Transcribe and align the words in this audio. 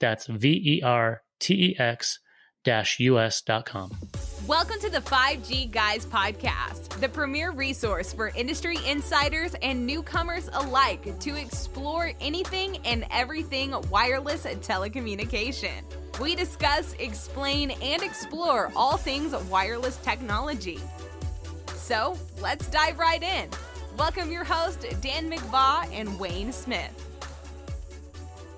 That's 0.00 0.26
V 0.26 0.48
E 0.48 0.82
R 0.82 1.22
T 1.40 1.54
E 1.54 1.76
X 1.78 2.18
us.com. 2.66 3.90
Welcome 4.46 4.78
to 4.80 4.90
the 4.90 5.00
5G 5.00 5.70
Guys 5.70 6.06
podcast, 6.06 6.88
the 7.00 7.08
premier 7.08 7.52
resource 7.52 8.12
for 8.12 8.28
industry 8.28 8.78
insiders 8.86 9.54
and 9.62 9.86
newcomers 9.86 10.48
alike 10.52 11.18
to 11.20 11.36
explore 11.36 12.12
anything 12.20 12.78
and 12.84 13.04
everything 13.10 13.74
wireless 13.90 14.46
telecommunication. 14.62 15.82
We 16.20 16.34
discuss, 16.34 16.94
explain, 16.94 17.72
and 17.82 18.02
explore 18.02 18.72
all 18.74 18.96
things 18.96 19.32
wireless 19.50 19.96
technology. 19.98 20.80
So 21.74 22.16
let's 22.40 22.66
dive 22.68 22.98
right 22.98 23.22
in. 23.22 23.48
Welcome 23.96 24.30
your 24.30 24.44
host, 24.44 24.86
Dan 25.00 25.30
McVaugh 25.30 25.88
and 25.92 26.18
Wayne 26.18 26.52
Smith. 26.52 27.15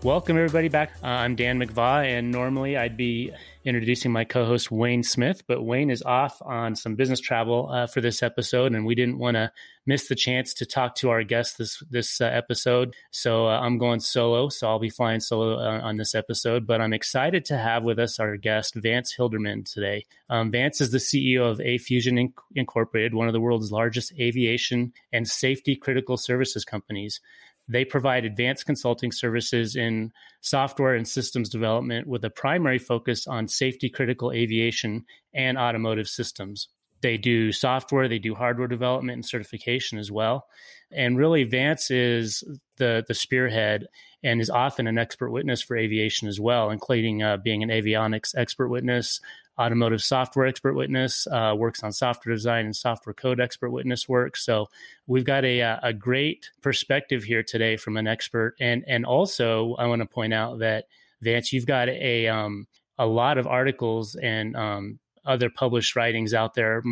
Welcome, 0.05 0.37
everybody, 0.37 0.69
back. 0.69 0.93
Uh, 1.02 1.09
I'm 1.09 1.34
Dan 1.34 1.59
McVaugh, 1.59 2.05
and 2.05 2.30
normally 2.30 2.77
I'd 2.77 2.97
be 2.97 3.33
introducing 3.65 4.12
my 4.12 4.23
co 4.23 4.45
host, 4.47 4.71
Wayne 4.71 5.02
Smith, 5.02 5.43
but 5.48 5.65
Wayne 5.65 5.91
is 5.91 6.05
off 6.05 6.41
on 6.43 6.77
some 6.77 6.95
business 6.95 7.18
travel 7.18 7.68
uh, 7.68 7.88
for 7.88 8.01
this 8.01 8.23
episode, 8.23 8.74
and 8.74 8.87
we 8.87 8.95
didn't 8.95 9.19
want 9.19 9.35
to 9.35 9.51
miss 9.87 10.07
the 10.07 10.15
chance 10.15 10.54
to 10.54 10.66
talk 10.66 10.95
to 10.95 11.10
our 11.10 11.24
guest 11.24 11.59
this, 11.59 11.82
this 11.91 12.21
uh, 12.21 12.26
episode. 12.26 12.95
So 13.10 13.49
uh, 13.49 13.59
I'm 13.59 13.76
going 13.76 13.99
solo, 13.99 14.51
so 14.51 14.69
I'll 14.69 14.79
be 14.79 14.88
flying 14.88 15.19
solo 15.19 15.59
uh, 15.59 15.80
on 15.82 15.96
this 15.96 16.15
episode, 16.15 16.65
but 16.65 16.80
I'm 16.80 16.93
excited 16.93 17.45
to 17.46 17.59
have 17.59 17.82
with 17.82 17.99
us 17.99 18.21
our 18.21 18.37
guest, 18.37 18.76
Vance 18.76 19.16
Hilderman, 19.19 19.65
today. 19.71 20.04
Um, 20.30 20.52
Vance 20.52 20.80
is 20.80 20.93
the 20.93 20.99
CEO 20.99 21.51
of 21.51 21.59
AFuzion 21.59 22.29
Inc- 22.29 22.43
Incorporated, 22.54 23.15
one 23.15 23.26
of 23.26 23.32
the 23.32 23.41
world's 23.41 23.73
largest 23.73 24.13
aviation 24.21 24.93
and 25.13 25.26
safety 25.26 25.74
critical 25.74 26.16
services 26.16 26.65
companies. 26.65 27.21
They 27.69 27.85
provide 27.85 28.24
advanced 28.24 28.66
consulting 28.66 29.13
services 29.13 29.77
in 29.77 30.13
software 30.41 30.95
and 30.95 31.07
systems 31.07 31.49
development 31.49 32.07
with 32.07 32.25
a 32.25 32.30
primary 32.30 32.79
focus 32.79 33.27
on 33.27 33.49
safety 33.49 33.91
critical 33.91 34.33
aviation 34.33 35.05
and 35.35 35.59
automotive 35.59 36.09
systems. 36.09 36.69
They 37.01 37.16
do 37.16 37.52
software, 37.52 38.09
they 38.09 38.19
do 38.19 38.35
hardware 38.35 38.66
development 38.66 39.16
and 39.16 39.25
certification 39.25 39.99
as 39.99 40.10
well. 40.10 40.47
And 40.91 41.19
really, 41.19 41.45
Vance 41.45 41.91
is 41.91 42.43
the, 42.77 43.05
the 43.07 43.15
spearhead 43.15 43.87
and 44.25 44.41
is 44.41 44.51
often 44.51 44.87
an 44.87 44.99
expert 44.99 45.30
witness 45.30 45.63
for 45.63 45.77
aviation 45.77 46.27
as 46.27 46.41
well, 46.41 46.71
including 46.71 47.23
uh, 47.23 47.37
being 47.37 47.63
an 47.63 47.69
avionics 47.69 48.35
expert 48.37 48.69
witness, 48.69 49.21
automotive 49.59 50.02
software 50.02 50.46
expert 50.46 50.74
witness, 50.74 51.26
uh, 51.26 51.54
works 51.56 51.82
on 51.82 51.92
software 51.92 52.34
design 52.34 52.64
and 52.64 52.76
software 52.76 53.14
code 53.14 53.40
expert 53.40 53.70
witness 53.70 54.09
work. 54.09 54.37
So 54.37 54.68
we've 55.06 55.24
got 55.24 55.45
a, 55.45 55.62
uh, 55.62 55.78
a 55.82 55.92
great 55.92 56.51
perspective 56.62 57.24
here 57.24 57.42
today 57.42 57.76
from 57.76 57.96
an 57.96 58.06
expert. 58.06 58.54
And, 58.60 58.84
and 58.86 59.04
also 59.04 59.74
I 59.74 59.86
want 59.86 60.02
to 60.02 60.06
point 60.06 60.32
out 60.32 60.60
that 60.60 60.86
Vance, 61.20 61.52
you've 61.52 61.66
got 61.66 61.88
a, 61.88 62.29
um, 62.29 62.66
a 62.98 63.06
lot 63.06 63.38
of 63.38 63.46
articles 63.46 64.14
and, 64.14 64.56
um, 64.56 64.98
other 65.25 65.50
published 65.50 65.97
writings 65.97 66.32
out 66.32 66.54
there. 66.54 66.82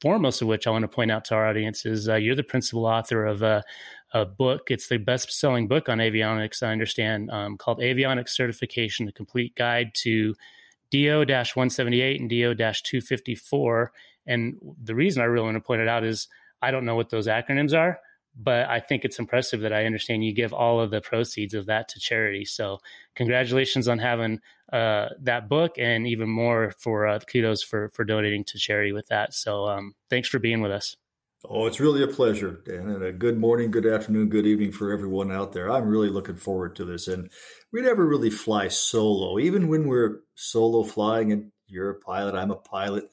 Foremost 0.00 0.40
of 0.40 0.48
which 0.48 0.66
I 0.66 0.70
want 0.70 0.82
to 0.82 0.88
point 0.88 1.10
out 1.10 1.24
to 1.26 1.34
our 1.34 1.46
audience 1.46 1.84
is 1.84 2.08
uh, 2.08 2.14
you're 2.14 2.36
the 2.36 2.42
principal 2.42 2.86
author 2.86 3.26
of 3.26 3.42
a, 3.42 3.62
a, 4.12 4.24
book. 4.24 4.70
It's 4.70 4.88
the 4.88 4.98
best 4.98 5.30
selling 5.32 5.68
book 5.68 5.88
on 5.88 5.98
avionics, 5.98 6.62
I 6.62 6.72
understand, 6.72 7.30
um, 7.30 7.58
called 7.58 7.80
Avionics 7.80 8.30
Certification, 8.30 9.08
a 9.08 9.12
complete 9.12 9.54
guide 9.56 9.90
to 9.96 10.34
DO 10.90 11.18
178 11.18 12.20
and 12.20 12.30
DO 12.30 12.54
254. 12.54 13.92
And 14.26 14.56
the 14.82 14.94
reason 14.94 15.22
I 15.22 15.26
really 15.26 15.44
want 15.44 15.56
to 15.56 15.60
point 15.60 15.82
it 15.82 15.88
out 15.88 16.04
is 16.04 16.28
I 16.62 16.70
don't 16.70 16.84
know 16.84 16.96
what 16.96 17.10
those 17.10 17.26
acronyms 17.26 17.76
are, 17.76 18.00
but 18.36 18.68
I 18.68 18.80
think 18.80 19.04
it's 19.04 19.18
impressive 19.18 19.60
that 19.60 19.72
I 19.72 19.86
understand 19.86 20.24
you 20.24 20.34
give 20.34 20.52
all 20.52 20.80
of 20.80 20.90
the 20.90 21.00
proceeds 21.00 21.54
of 21.54 21.66
that 21.66 21.88
to 21.88 22.00
charity. 22.00 22.44
So, 22.44 22.78
congratulations 23.16 23.88
on 23.88 23.98
having 23.98 24.40
uh, 24.72 25.08
that 25.20 25.48
book, 25.48 25.72
and 25.78 26.06
even 26.06 26.28
more 26.28 26.72
for 26.78 27.06
uh, 27.06 27.18
kudos 27.20 27.62
for 27.62 27.88
for 27.88 28.04
donating 28.04 28.44
to 28.44 28.58
charity 28.58 28.92
with 28.92 29.08
that. 29.08 29.34
So, 29.34 29.66
um, 29.66 29.94
thanks 30.10 30.28
for 30.28 30.38
being 30.38 30.60
with 30.60 30.70
us. 30.70 30.96
Oh, 31.48 31.66
it's 31.66 31.80
really 31.80 32.02
a 32.02 32.06
pleasure, 32.06 32.60
Dan. 32.66 32.90
And 32.90 33.02
a 33.02 33.12
good 33.12 33.38
morning, 33.38 33.70
good 33.70 33.86
afternoon, 33.86 34.28
good 34.28 34.44
evening 34.44 34.72
for 34.72 34.92
everyone 34.92 35.32
out 35.32 35.54
there. 35.54 35.70
I'm 35.70 35.88
really 35.88 36.10
looking 36.10 36.36
forward 36.36 36.76
to 36.76 36.84
this. 36.84 37.08
And 37.08 37.30
we 37.72 37.80
never 37.80 38.06
really 38.06 38.28
fly 38.28 38.68
solo. 38.68 39.38
Even 39.38 39.68
when 39.68 39.86
we're 39.86 40.20
solo 40.34 40.82
flying, 40.82 41.32
and 41.32 41.50
you're 41.66 41.88
a 41.88 41.98
pilot, 41.98 42.34
I'm 42.34 42.50
a 42.50 42.56
pilot, 42.56 43.04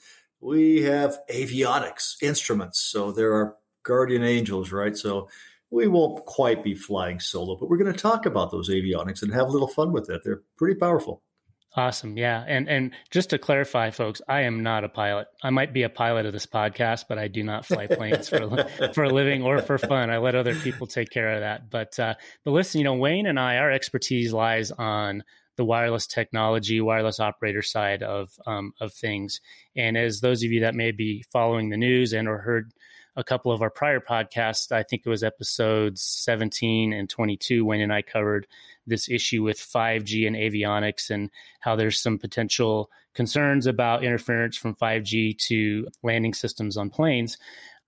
we 0.42 0.82
have 0.82 1.20
avionics 1.32 2.22
instruments. 2.22 2.82
So 2.82 3.14
there 3.14 3.34
are 3.34 3.56
guardian 3.84 4.24
angels, 4.24 4.74
right? 4.74 4.98
So 4.98 5.30
we 5.70 5.88
won't 5.88 6.26
quite 6.26 6.66
be 6.66 6.76
flying 6.76 7.22
solo, 7.22 7.56
but 7.56 7.70
we're 7.70 7.78
going 7.78 7.94
to 7.94 7.98
talk 7.98 8.26
about 8.26 8.52
those 8.52 8.70
avionics 8.70 9.22
and 9.22 9.34
have 9.34 9.48
a 9.48 9.52
little 9.52 9.70
fun 9.70 9.94
with 9.94 10.10
it. 10.10 10.22
They're 10.26 10.44
pretty 10.58 10.78
powerful. 10.78 11.22
Awesome. 11.78 12.18
Yeah. 12.18 12.44
And 12.48 12.68
and 12.68 12.92
just 13.12 13.30
to 13.30 13.38
clarify, 13.38 13.92
folks, 13.92 14.20
I 14.28 14.42
am 14.42 14.64
not 14.64 14.84
a 14.84 14.90
pilot. 14.90 15.28
I 15.44 15.52
might 15.52 15.74
be 15.74 15.84
a 15.84 15.90
pilot 15.90 16.26
of 16.26 16.34
this 16.34 16.48
podcast, 16.48 17.06
but 17.08 17.20
I 17.20 17.28
do 17.28 17.44
not 17.44 17.68
fly 17.68 17.86
planes 17.86 18.28
for 18.28 18.38
a, 18.38 18.94
for 18.96 19.04
a 19.04 19.12
living 19.12 19.44
or 19.44 19.62
for 19.62 19.78
fun. 19.78 20.10
I 20.10 20.18
let 20.18 20.34
other 20.34 20.56
people 20.56 20.88
take 20.88 21.12
care 21.12 21.34
of 21.34 21.42
that. 21.42 21.70
But 21.70 22.00
uh, 22.00 22.16
but 22.44 22.52
listen, 22.52 22.80
you 22.80 22.84
know, 22.84 22.96
Wayne 22.96 23.28
and 23.28 23.40
I, 23.40 23.58
our 23.58 23.72
expertise 23.72 24.34
lies 24.34 24.72
on 24.72 25.24
the 25.56 25.66
wireless 25.66 26.08
technology, 26.08 26.82
wireless 26.82 27.20
operator 27.20 27.62
side 27.62 28.02
of 28.02 28.32
um, 28.48 28.74
of 28.82 28.92
things. 28.92 29.40
And 29.76 29.96
as 29.96 30.20
those 30.20 30.44
of 30.44 30.52
you 30.52 30.62
that 30.62 30.74
may 30.74 30.90
be 30.90 31.26
following 31.32 31.70
the 31.70 31.78
news 31.78 32.12
and 32.12 32.28
or 32.28 32.40
heard 32.40 32.72
a 33.18 33.24
couple 33.24 33.52
of 33.52 33.64
our 33.64 33.72
prior 33.72 34.00
podcasts, 34.00 34.72
I 34.72 34.84
think 34.84 35.02
it 35.04 35.10
was 35.10 35.24
episodes 35.24 36.04
17 36.04 36.94
and 36.94 37.10
22, 37.10 37.66
Wayne 37.66 37.82
and 37.82 37.92
I 37.92 38.04
covered 38.04 38.46
this 38.86 39.10
issue 39.10 39.44
with 39.44 39.58
5G 39.58 40.28
and 40.28 40.36
avionics 40.36 41.10
and 41.10 41.32
how 41.60 41.76
there's 41.76 42.00
some 42.00 42.20
potential 42.20 42.92
concerns 43.16 43.66
about 43.66 44.04
interference 44.04 44.56
from 44.56 44.76
5G 44.76 45.36
to 45.48 45.88
landing 46.04 46.36
systems 46.36 46.78
on 46.78 46.92
planes. 46.92 47.40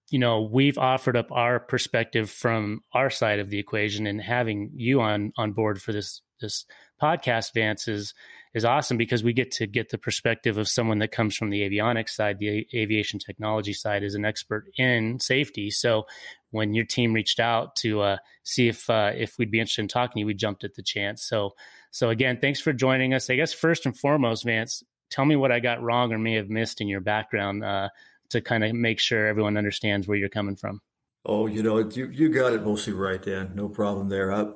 You 0.10 0.18
know, 0.18 0.42
we've 0.42 0.80
offered 0.80 1.16
up 1.16 1.32
our 1.32 1.60
perspective 1.60 2.32
from 2.32 2.82
our 2.94 3.12
side 3.12 3.38
of 3.38 3.52
the 3.52 3.60
equation 3.60 4.08
and 4.08 4.20
having 4.20 4.72
you 4.74 5.00
on 5.00 5.32
on 5.38 5.52
board 5.52 5.80
for 5.80 5.94
this 5.94 6.24
this 6.42 6.66
podcast, 7.00 7.54
Vance, 7.54 7.88
is 7.88 8.16
is 8.54 8.66
awesome 8.66 8.98
because 8.98 9.24
we 9.24 9.34
get 9.34 9.52
to 9.52 9.68
get 9.68 9.90
the 9.90 9.98
perspective 9.98 10.58
of 10.58 10.68
someone 10.68 11.00
that 11.00 11.12
comes 11.12 11.36
from 11.36 11.50
the 11.50 11.62
avionics 11.62 12.10
side, 12.10 12.40
the 12.40 12.68
aviation 12.74 13.20
technology 13.20 13.74
side, 13.74 14.04
is 14.04 14.16
an 14.16 14.26
expert 14.26 14.66
in 14.78 15.20
safety. 15.20 15.70
So 15.70 16.06
when 16.52 16.74
your 16.74 16.86
team 16.86 17.14
reached 17.14 17.40
out 17.40 17.76
to 17.78 18.02
uh, 18.02 18.18
see 18.44 18.68
if 18.68 18.90
uh, 18.90 19.12
if 19.16 19.38
we'd 19.38 19.52
be 19.52 19.60
interested 19.60 19.84
in 19.84 19.88
talking 19.88 20.14
to 20.14 20.20
you, 20.22 20.26
we 20.26 20.34
jumped 20.34 20.64
at 20.64 20.74
the 20.76 20.84
chance. 20.84 21.24
So 21.24 21.52
so 21.92 22.10
again, 22.10 22.40
thanks 22.42 22.60
for 22.60 22.74
joining 22.74 23.14
us. 23.14 23.30
I 23.30 23.36
guess 23.36 23.54
first 23.54 23.86
and 23.86 23.98
foremost, 23.98 24.44
Vance, 24.46 24.84
tell 25.10 25.26
me 25.26 25.36
what 25.36 25.52
I 25.52 25.60
got 25.60 25.82
wrong 25.82 26.12
or 26.12 26.18
may 26.18 26.36
have 26.36 26.50
missed 26.50 26.82
in 26.82 26.88
your 26.88 27.02
background 27.02 27.64
uh, 27.64 27.90
to 28.30 28.42
kind 28.42 28.64
of 28.64 28.74
make 28.74 29.00
sure 29.00 29.28
everyone 29.28 29.58
understands 29.58 30.08
where 30.08 30.18
you're 30.18 30.30
coming 30.30 30.56
from. 30.56 30.82
Oh, 31.26 31.48
you 31.48 31.62
know, 31.62 31.78
you, 31.80 32.08
you 32.08 32.30
got 32.30 32.54
it 32.54 32.64
mostly 32.64 32.94
right, 32.94 33.22
Dan. 33.22 33.52
No 33.54 33.70
problem 33.70 34.10
there. 34.10 34.32
I, 34.32 34.48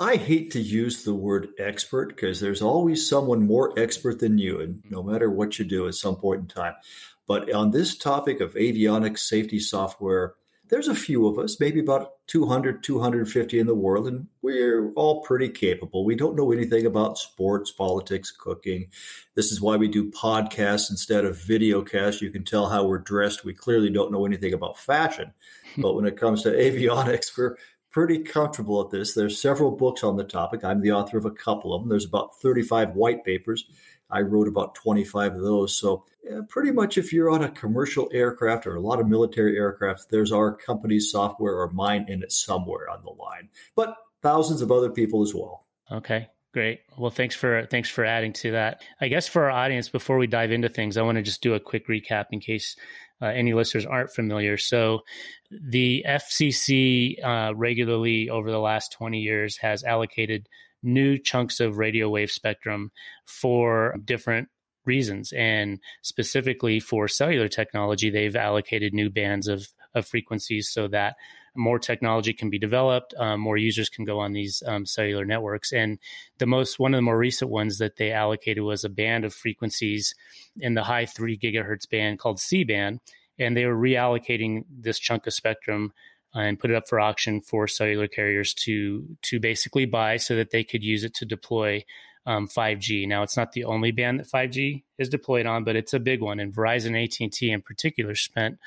I 0.00 0.16
hate 0.16 0.50
to 0.52 0.60
use 0.60 1.04
the 1.04 1.14
word 1.14 1.48
expert 1.58 2.08
because 2.08 2.40
there's 2.40 2.62
always 2.62 3.06
someone 3.06 3.46
more 3.46 3.78
expert 3.78 4.18
than 4.18 4.38
you, 4.38 4.58
and 4.58 4.82
no 4.88 5.02
matter 5.02 5.30
what 5.30 5.58
you 5.58 5.64
do 5.66 5.86
at 5.86 5.94
some 5.94 6.16
point 6.16 6.40
in 6.40 6.46
time. 6.46 6.72
But 7.28 7.52
on 7.52 7.70
this 7.70 7.98
topic 7.98 8.40
of 8.40 8.54
avionics 8.54 9.18
safety 9.18 9.58
software, 9.58 10.36
there's 10.70 10.88
a 10.88 10.94
few 10.94 11.26
of 11.26 11.38
us, 11.38 11.60
maybe 11.60 11.80
about 11.80 12.12
200, 12.28 12.82
250 12.82 13.58
in 13.58 13.66
the 13.66 13.74
world, 13.74 14.06
and 14.06 14.28
we're 14.40 14.90
all 14.92 15.20
pretty 15.20 15.50
capable. 15.50 16.06
We 16.06 16.14
don't 16.14 16.36
know 16.36 16.50
anything 16.50 16.86
about 16.86 17.18
sports, 17.18 17.70
politics, 17.70 18.30
cooking. 18.30 18.86
This 19.34 19.52
is 19.52 19.60
why 19.60 19.76
we 19.76 19.88
do 19.88 20.10
podcasts 20.10 20.90
instead 20.90 21.26
of 21.26 21.42
video 21.42 21.82
casts. 21.82 22.22
You 22.22 22.30
can 22.30 22.44
tell 22.44 22.70
how 22.70 22.86
we're 22.86 22.98
dressed. 22.98 23.44
We 23.44 23.52
clearly 23.52 23.90
don't 23.90 24.12
know 24.12 24.24
anything 24.24 24.54
about 24.54 24.78
fashion. 24.78 25.34
but 25.76 25.94
when 25.94 26.06
it 26.06 26.16
comes 26.16 26.42
to 26.44 26.52
avionics, 26.52 27.36
we're 27.36 27.56
pretty 27.90 28.22
comfortable 28.22 28.82
at 28.82 28.90
this. 28.90 29.14
There's 29.14 29.40
several 29.40 29.72
books 29.72 30.04
on 30.04 30.16
the 30.16 30.24
topic. 30.24 30.64
I'm 30.64 30.80
the 30.80 30.92
author 30.92 31.18
of 31.18 31.24
a 31.24 31.30
couple 31.30 31.74
of 31.74 31.82
them. 31.82 31.88
There's 31.88 32.04
about 32.04 32.40
35 32.40 32.94
white 32.94 33.24
papers. 33.24 33.64
I 34.10 34.22
wrote 34.22 34.48
about 34.48 34.74
25 34.74 35.34
of 35.34 35.42
those. 35.42 35.76
So 35.76 36.04
yeah, 36.24 36.40
pretty 36.48 36.72
much 36.72 36.98
if 36.98 37.12
you're 37.12 37.30
on 37.30 37.44
a 37.44 37.50
commercial 37.50 38.08
aircraft 38.12 38.66
or 38.66 38.74
a 38.74 38.80
lot 38.80 39.00
of 39.00 39.08
military 39.08 39.56
aircraft, 39.56 40.10
there's 40.10 40.32
our 40.32 40.54
company's 40.54 41.10
software 41.10 41.54
or 41.54 41.70
mine 41.70 42.06
in 42.08 42.22
it 42.22 42.32
somewhere 42.32 42.88
on 42.90 43.02
the 43.02 43.10
line. 43.10 43.48
But 43.76 43.96
thousands 44.22 44.62
of 44.62 44.72
other 44.72 44.90
people 44.90 45.22
as 45.22 45.34
well. 45.34 45.66
Okay. 45.90 46.28
Great. 46.52 46.80
Well, 46.98 47.12
thanks 47.12 47.36
for 47.36 47.64
thanks 47.70 47.88
for 47.88 48.04
adding 48.04 48.32
to 48.34 48.50
that. 48.52 48.82
I 49.00 49.06
guess 49.06 49.28
for 49.28 49.44
our 49.44 49.50
audience, 49.50 49.88
before 49.88 50.18
we 50.18 50.26
dive 50.26 50.50
into 50.50 50.68
things, 50.68 50.96
I 50.96 51.02
want 51.02 51.14
to 51.14 51.22
just 51.22 51.42
do 51.42 51.54
a 51.54 51.60
quick 51.60 51.86
recap 51.86 52.26
in 52.32 52.40
case 52.40 52.74
uh, 53.22 53.26
any 53.26 53.52
listeners 53.54 53.86
aren't 53.86 54.12
familiar. 54.12 54.56
So, 54.56 55.00
the 55.50 56.04
FCC 56.06 57.22
uh, 57.24 57.54
regularly 57.54 58.30
over 58.30 58.50
the 58.50 58.58
last 58.58 58.92
twenty 58.92 59.20
years 59.20 59.58
has 59.58 59.84
allocated 59.84 60.48
new 60.82 61.18
chunks 61.18 61.60
of 61.60 61.78
radio 61.78 62.08
wave 62.08 62.30
spectrum 62.30 62.90
for 63.26 63.96
different 64.04 64.48
reasons, 64.84 65.32
and 65.32 65.78
specifically 66.02 66.80
for 66.80 67.08
cellular 67.08 67.48
technology, 67.48 68.10
they've 68.10 68.36
allocated 68.36 68.94
new 68.94 69.10
bands 69.10 69.48
of 69.48 69.66
of 69.94 70.06
frequencies 70.06 70.70
so 70.70 70.88
that 70.88 71.16
more 71.54 71.78
technology 71.78 72.32
can 72.32 72.50
be 72.50 72.58
developed, 72.58 73.14
um, 73.18 73.40
more 73.40 73.56
users 73.56 73.88
can 73.88 74.04
go 74.04 74.18
on 74.18 74.32
these 74.32 74.62
um, 74.66 74.86
cellular 74.86 75.24
networks. 75.24 75.72
And 75.72 75.98
the 76.38 76.46
most 76.46 76.78
one 76.78 76.94
of 76.94 76.98
the 76.98 77.02
more 77.02 77.18
recent 77.18 77.50
ones 77.50 77.78
that 77.78 77.96
they 77.96 78.12
allocated 78.12 78.62
was 78.62 78.84
a 78.84 78.88
band 78.88 79.24
of 79.24 79.34
frequencies 79.34 80.14
in 80.58 80.74
the 80.74 80.84
high 80.84 81.06
three 81.06 81.38
gigahertz 81.38 81.88
band 81.88 82.18
called 82.18 82.40
C 82.40 82.64
band, 82.64 83.00
and 83.38 83.56
they 83.56 83.66
were 83.66 83.76
reallocating 83.76 84.64
this 84.70 84.98
chunk 84.98 85.26
of 85.26 85.34
spectrum 85.34 85.92
and 86.34 86.58
put 86.60 86.70
it 86.70 86.76
up 86.76 86.88
for 86.88 87.00
auction 87.00 87.40
for 87.40 87.66
cellular 87.66 88.06
carriers 88.06 88.54
to 88.54 89.04
to 89.22 89.40
basically 89.40 89.86
buy 89.86 90.16
so 90.16 90.36
that 90.36 90.50
they 90.50 90.64
could 90.64 90.84
use 90.84 91.04
it 91.04 91.14
to 91.14 91.24
deploy 91.24 91.84
um, 92.26 92.48
5G. 92.48 93.08
Now, 93.08 93.22
it's 93.22 93.36
not 93.36 93.52
the 93.52 93.64
only 93.64 93.90
band 93.92 94.20
that 94.20 94.28
5G 94.28 94.82
is 94.98 95.08
deployed 95.08 95.46
on, 95.46 95.64
but 95.64 95.76
it's 95.76 95.94
a 95.94 95.98
big 95.98 96.20
one. 96.20 96.38
And 96.38 96.54
Verizon, 96.54 97.02
AT&T 97.02 97.50
in 97.50 97.62
particular, 97.62 98.14
spent 98.14 98.58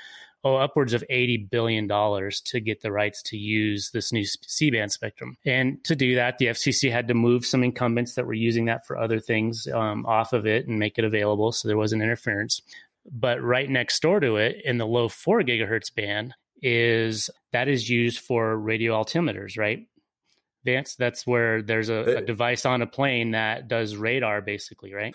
oh, 0.44 0.56
upwards 0.56 0.94
of 0.94 1.04
$80 1.10 1.50
billion 1.50 1.88
to 1.88 2.60
get 2.60 2.82
the 2.82 2.92
rights 2.92 3.22
to 3.24 3.38
use 3.38 3.92
this 3.92 4.12
new 4.12 4.26
C 4.26 4.70
band 4.72 4.92
spectrum. 4.92 5.38
And 5.46 5.84
to 5.86 5.96
do 5.96 6.16
that, 6.16 6.38
the 6.38 6.48
FCC 6.48 6.92
had 6.92 7.08
to 7.08 7.14
move 7.14 7.46
some 7.46 7.64
incumbents 7.64 8.16
that 8.16 8.26
were 8.26 8.34
using 8.34 8.66
that 8.66 8.86
for 8.86 8.98
other 8.98 9.20
things 9.20 9.68
um, 9.74 10.06
off 10.06 10.34
of 10.34 10.46
it 10.46 10.68
and 10.68 10.80
make 10.80 10.98
it 10.98 11.06
available. 11.06 11.52
So 11.52 11.68
there 11.68 11.78
wasn't 11.78 12.04
interference. 12.04 12.62
But 13.10 13.42
right 13.42 13.70
next 13.70 14.02
door 14.02 14.20
to 14.20 14.38
it 14.38 14.58
in 14.64 14.78
the 14.78 14.88
low 14.88 15.10
four 15.10 15.42
gigahertz 15.42 15.94
band 15.94 16.34
is 16.62 17.30
that 17.52 17.68
is 17.68 17.90
used 17.90 18.20
for 18.20 18.58
radio 18.58 18.94
altimeters, 19.02 19.58
right? 19.58 19.86
Vance, 20.66 20.96
that's 20.96 21.28
where 21.28 21.62
there's 21.62 21.90
a, 21.90 22.18
a 22.18 22.22
device 22.22 22.66
on 22.66 22.82
a 22.82 22.88
plane 22.88 23.32
that 23.32 23.68
does 23.68 23.98
radar 23.98 24.42
basically, 24.42 24.94
right? 24.94 25.14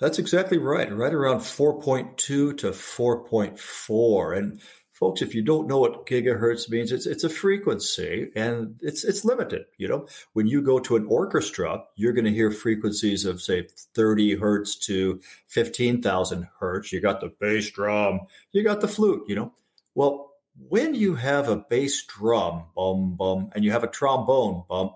That's 0.00 0.18
exactly 0.18 0.56
right. 0.56 0.90
Right 0.90 1.12
around 1.12 1.40
4.2 1.40 2.16
to 2.16 2.54
4.4. 2.54 4.36
And 4.36 4.60
folks, 4.92 5.20
if 5.20 5.34
you 5.34 5.42
don't 5.42 5.68
know 5.68 5.78
what 5.78 6.06
gigahertz 6.06 6.70
means, 6.70 6.90
it's 6.90 7.06
it's 7.06 7.22
a 7.22 7.28
frequency 7.28 8.30
and 8.34 8.80
it's 8.80 9.04
it's 9.04 9.26
limited. 9.26 9.66
You 9.76 9.88
know, 9.88 10.08
when 10.32 10.46
you 10.46 10.62
go 10.62 10.78
to 10.80 10.96
an 10.96 11.06
orchestra, 11.06 11.84
you're 11.96 12.14
going 12.14 12.24
to 12.24 12.32
hear 12.32 12.50
frequencies 12.50 13.26
of 13.26 13.42
say 13.42 13.66
30 13.94 14.36
hertz 14.36 14.74
to 14.86 15.20
15,000 15.48 16.48
hertz. 16.58 16.92
You 16.92 17.02
got 17.02 17.20
the 17.20 17.32
bass 17.38 17.70
drum, 17.70 18.20
you 18.52 18.64
got 18.64 18.80
the 18.80 18.88
flute. 18.88 19.24
You 19.28 19.36
know, 19.36 19.52
well, 19.94 20.32
when 20.68 20.94
you 20.94 21.14
have 21.16 21.48
a 21.48 21.56
bass 21.56 22.06
drum, 22.06 22.64
bum 22.74 23.16
bum, 23.16 23.50
and 23.54 23.64
you 23.66 23.70
have 23.72 23.84
a 23.84 23.88
trombone, 23.88 24.64
bum, 24.66 24.92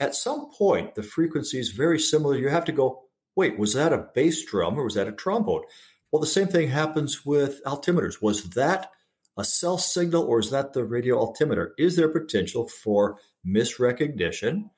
at 0.00 0.14
some 0.14 0.50
point 0.50 0.94
the 0.94 1.02
frequency 1.02 1.58
is 1.58 1.70
very 1.70 1.98
similar. 1.98 2.38
You 2.38 2.48
have 2.48 2.64
to 2.66 2.72
go 2.72 3.05
wait, 3.36 3.58
was 3.58 3.74
that 3.74 3.92
a 3.92 4.08
bass 4.14 4.44
drum 4.44 4.78
or 4.78 4.84
was 4.84 4.94
that 4.94 5.06
a 5.06 5.12
trombone? 5.12 5.62
Well, 6.10 6.20
the 6.20 6.26
same 6.26 6.48
thing 6.48 6.68
happens 6.68 7.24
with 7.24 7.62
altimeters. 7.64 8.22
Was 8.22 8.50
that 8.50 8.90
a 9.36 9.44
cell 9.44 9.78
signal 9.78 10.24
or 10.24 10.38
is 10.40 10.50
that 10.50 10.72
the 10.72 10.84
radio 10.84 11.18
altimeter? 11.18 11.74
Is 11.78 11.96
there 11.96 12.08
potential 12.08 12.66
for 12.66 13.18
misrecognition, 13.46 14.70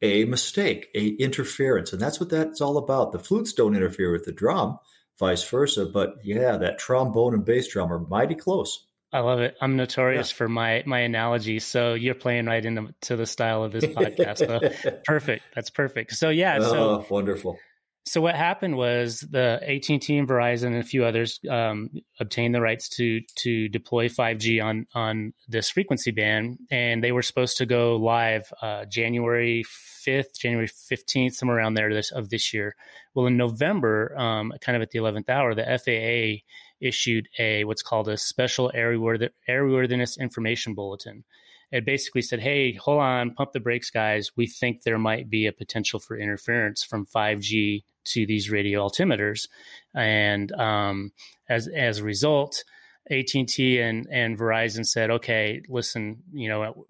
a 0.00 0.24
mistake, 0.24 0.88
a 0.94 1.08
interference? 1.08 1.92
And 1.92 2.00
that's 2.00 2.18
what 2.18 2.30
that's 2.30 2.60
all 2.60 2.78
about. 2.78 3.12
The 3.12 3.18
flutes 3.18 3.52
don't 3.52 3.76
interfere 3.76 4.10
with 4.10 4.24
the 4.24 4.32
drum, 4.32 4.78
vice 5.18 5.48
versa. 5.48 5.84
But 5.86 6.14
yeah, 6.24 6.56
that 6.56 6.78
trombone 6.78 7.34
and 7.34 7.44
bass 7.44 7.68
drum 7.68 7.92
are 7.92 7.98
mighty 7.98 8.34
close. 8.34 8.86
I 9.12 9.20
love 9.20 9.40
it. 9.40 9.56
I'm 9.60 9.76
notorious 9.76 10.30
yeah. 10.30 10.36
for 10.36 10.48
my 10.48 10.84
my 10.86 11.00
analogies, 11.00 11.64
so 11.66 11.94
you're 11.94 12.14
playing 12.14 12.46
right 12.46 12.64
into 12.64 13.16
the 13.16 13.26
style 13.26 13.64
of 13.64 13.72
this 13.72 13.84
podcast. 13.86 14.38
so 14.38 15.00
perfect. 15.04 15.44
That's 15.54 15.70
perfect. 15.70 16.12
So 16.12 16.30
yeah. 16.30 16.58
Oh, 16.60 17.02
so 17.02 17.06
wonderful. 17.10 17.58
So 18.06 18.20
what 18.20 18.34
happened 18.34 18.76
was 18.76 19.20
the 19.20 19.60
AT&T 19.62 20.16
and 20.16 20.26
Verizon 20.26 20.68
and 20.68 20.78
a 20.78 20.82
few 20.82 21.04
others 21.04 21.38
um, 21.48 21.90
obtained 22.18 22.54
the 22.54 22.60
rights 22.60 22.88
to 22.96 23.20
to 23.36 23.68
deploy 23.68 24.08
5G 24.08 24.64
on 24.64 24.86
on 24.94 25.34
this 25.48 25.70
frequency 25.70 26.10
band, 26.10 26.58
and 26.70 27.04
they 27.04 27.12
were 27.12 27.22
supposed 27.22 27.58
to 27.58 27.66
go 27.66 27.96
live 27.96 28.50
uh, 28.62 28.86
January 28.86 29.64
5th, 30.06 30.38
January 30.40 30.68
15th, 30.68 31.34
somewhere 31.34 31.58
around 31.58 31.74
there 31.74 31.92
this, 31.92 32.10
of 32.10 32.30
this 32.30 32.54
year. 32.54 32.74
Well, 33.14 33.26
in 33.26 33.36
November, 33.36 34.18
um, 34.18 34.52
kind 34.62 34.76
of 34.76 34.82
at 34.82 34.90
the 34.90 34.98
11th 34.98 35.28
hour, 35.28 35.54
the 35.54 35.64
FAA 35.64 36.44
issued 36.80 37.28
a 37.38 37.64
what's 37.64 37.82
called 37.82 38.08
a 38.08 38.16
special 38.16 38.72
airworthiness 38.74 40.18
information 40.18 40.74
bulletin 40.74 41.24
it 41.72 41.84
basically 41.84 42.22
said, 42.22 42.40
"Hey, 42.40 42.72
hold 42.72 43.00
on, 43.00 43.32
pump 43.32 43.52
the 43.52 43.60
brakes, 43.60 43.90
guys. 43.90 44.32
We 44.36 44.46
think 44.46 44.82
there 44.82 44.98
might 44.98 45.30
be 45.30 45.46
a 45.46 45.52
potential 45.52 46.00
for 46.00 46.16
interference 46.16 46.82
from 46.82 47.06
5G 47.06 47.84
to 48.06 48.26
these 48.26 48.50
radio 48.50 48.86
altimeters, 48.88 49.48
and 49.94 50.50
um, 50.52 51.12
as 51.48 51.68
as 51.68 51.98
a 51.98 52.04
result, 52.04 52.64
AT 53.10 53.34
and 53.34 53.48
T 53.48 53.80
and 53.80 54.06
and 54.10 54.38
Verizon 54.38 54.84
said, 54.84 55.10
"Okay, 55.10 55.62
listen, 55.68 56.22
you 56.32 56.48
know." 56.48 56.86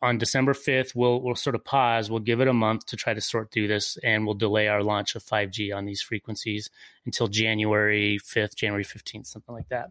On 0.00 0.16
December 0.16 0.52
5th, 0.52 0.94
we'll 0.94 1.20
we'll 1.20 1.34
sort 1.34 1.56
of 1.56 1.64
pause. 1.64 2.08
We'll 2.08 2.20
give 2.20 2.40
it 2.40 2.46
a 2.46 2.52
month 2.52 2.86
to 2.86 2.96
try 2.96 3.14
to 3.14 3.20
sort 3.20 3.50
through 3.50 3.66
this, 3.66 3.98
and 4.04 4.24
we'll 4.24 4.36
delay 4.36 4.68
our 4.68 4.84
launch 4.84 5.16
of 5.16 5.24
5G 5.24 5.74
on 5.74 5.86
these 5.86 6.00
frequencies 6.00 6.70
until 7.04 7.26
January 7.26 8.20
5th, 8.20 8.54
January 8.54 8.84
15th, 8.84 9.26
something 9.26 9.52
like 9.52 9.68
that. 9.70 9.90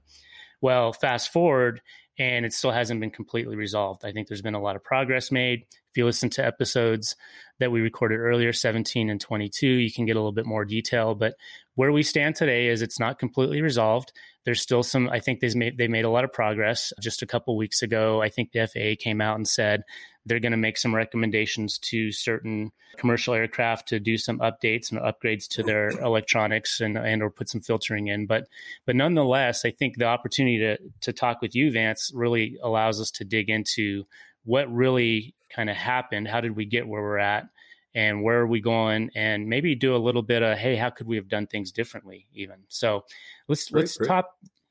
Well, 0.61 0.93
fast 0.93 1.33
forward, 1.33 1.81
and 2.19 2.45
it 2.45 2.53
still 2.53 2.71
hasn't 2.71 2.99
been 2.99 3.11
completely 3.11 3.55
resolved. 3.55 4.03
I 4.05 4.11
think 4.11 4.27
there's 4.27 4.41
been 4.41 4.55
a 4.55 4.61
lot 4.61 4.75
of 4.75 4.83
progress 4.83 5.31
made. 5.31 5.65
If 5.71 5.97
you 5.97 6.05
listen 6.05 6.29
to 6.31 6.45
episodes 6.45 7.15
that 7.59 7.71
we 7.71 7.81
recorded 7.81 8.17
earlier, 8.17 8.53
17 8.53 9.09
and 9.09 9.21
22, 9.21 9.67
you 9.67 9.91
can 9.91 10.05
get 10.05 10.15
a 10.15 10.19
little 10.19 10.31
bit 10.31 10.45
more 10.45 10.65
detail. 10.65 11.15
But 11.15 11.35
where 11.75 11.91
we 11.91 12.03
stand 12.03 12.35
today 12.35 12.67
is 12.67 12.81
it's 12.81 12.99
not 12.99 13.19
completely 13.19 13.61
resolved. 13.61 14.11
There's 14.45 14.61
still 14.61 14.83
some. 14.83 15.09
I 15.09 15.19
think 15.19 15.39
they've 15.39 15.55
made 15.55 15.77
they 15.77 15.87
made 15.87 16.05
a 16.05 16.09
lot 16.09 16.23
of 16.23 16.31
progress. 16.31 16.93
Just 17.01 17.21
a 17.21 17.27
couple 17.27 17.57
weeks 17.57 17.81
ago, 17.81 18.21
I 18.21 18.29
think 18.29 18.51
the 18.51 18.67
FAA 18.67 19.01
came 19.03 19.21
out 19.21 19.35
and 19.35 19.47
said 19.47 19.83
they're 20.27 20.39
going 20.39 20.51
to 20.51 20.57
make 20.57 20.77
some 20.77 20.93
recommendations 20.93 21.77
to 21.77 22.11
certain 22.11 22.71
commercial 22.97 23.33
aircraft 23.33 23.87
to 23.89 23.99
do 23.99 24.17
some 24.17 24.39
updates 24.39 24.91
and 24.91 24.99
upgrades 24.99 25.47
to 25.47 25.63
their 25.63 25.89
electronics 25.89 26.81
and 26.81 26.97
and 26.97 27.23
or 27.23 27.29
put 27.29 27.49
some 27.49 27.61
filtering 27.61 28.07
in. 28.07 28.25
But 28.25 28.47
but 28.85 28.95
nonetheless, 28.95 29.65
I 29.65 29.71
think 29.71 29.97
the 29.97 30.05
opportunity 30.05 30.59
to 30.59 30.77
to 31.01 31.13
talk 31.13 31.41
with 31.41 31.55
you, 31.55 31.71
Vance, 31.71 32.11
really 32.13 32.57
allows 32.61 32.99
us 32.99 33.11
to 33.11 33.23
dig 33.23 33.49
into 33.49 34.05
what 34.43 34.71
really 34.73 35.35
kind 35.49 35.69
of 35.69 35.75
happened. 35.75 36.27
How 36.27 36.41
did 36.41 36.55
we 36.55 36.65
get 36.65 36.87
where 36.87 37.01
we're 37.01 37.17
at? 37.17 37.45
And 37.95 38.21
where 38.21 38.39
are 38.39 38.47
we 38.47 38.61
going? 38.61 39.09
And 39.15 39.47
maybe 39.47 39.73
do 39.73 39.95
a 39.95 39.97
little 39.97 40.21
bit 40.21 40.43
of, 40.43 40.57
hey, 40.57 40.75
how 40.75 40.91
could 40.91 41.07
we 41.07 41.15
have 41.15 41.29
done 41.29 41.47
things 41.47 41.71
differently? 41.71 42.27
Even 42.33 42.57
so, 42.67 43.05
let's 43.47 43.69
great, 43.69 43.81
let's 43.81 43.97
great. 43.97 44.07
talk. 44.07 44.25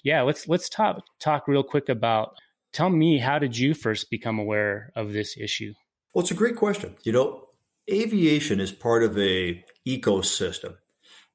Yeah, 0.05 0.23
let's 0.23 0.47
let's 0.47 0.69
talk 0.69 1.03
talk 1.19 1.49
real 1.49 1.65
quick 1.65 1.89
about 1.89 2.37
tell 2.77 2.91
me 2.91 3.19
how 3.19 3.39
did 3.39 3.57
you 3.57 3.73
first 3.73 4.11
become 4.11 4.39
aware 4.39 4.93
of 4.95 5.13
this 5.15 5.37
issue? 5.39 5.73
Well 6.13 6.23
it's 6.23 6.31
a 6.31 6.35
great 6.35 6.57
question. 6.57 6.95
You 7.05 7.13
know 7.13 7.43
aviation 7.91 8.61
is 8.61 8.71
part 8.71 9.03
of 9.03 9.17
a 9.19 9.65
ecosystem 9.87 10.77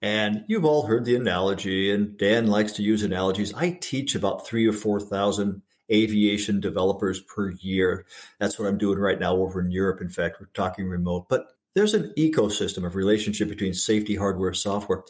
and 0.02 0.44
you've 0.48 0.66
all 0.66 0.86
heard 0.86 1.06
the 1.06 1.16
analogy 1.16 1.92
and 1.92 2.16
dan 2.18 2.46
likes 2.48 2.74
to 2.74 2.84
use 2.84 3.02
analogies. 3.02 3.54
I 3.56 3.80
teach 3.82 4.14
about 4.14 4.46
three 4.46 4.68
or 4.68 4.74
four 4.74 5.00
thousand 5.00 5.64
aviation 5.92 6.60
developers 6.60 7.22
per 7.22 7.52
year. 7.60 8.06
That's 8.40 8.60
what 8.60 8.68
i'm 8.68 8.78
doing 8.78 9.00
right 9.00 9.20
now 9.20 9.36
over 9.36 9.60
in 9.62 9.72
europe. 9.72 10.00
In 10.00 10.10
fact 10.10 10.38
we're 10.40 10.48
talking 10.54 10.86
remote. 10.88 11.26
But 11.28 11.48
there's 11.74 11.96
an 11.96 12.14
ecosystem 12.18 12.86
of 12.86 12.96
relationship 12.96 13.50
between 13.50 13.74
safety 13.74 14.16
hardware 14.16 14.54
software. 14.54 15.04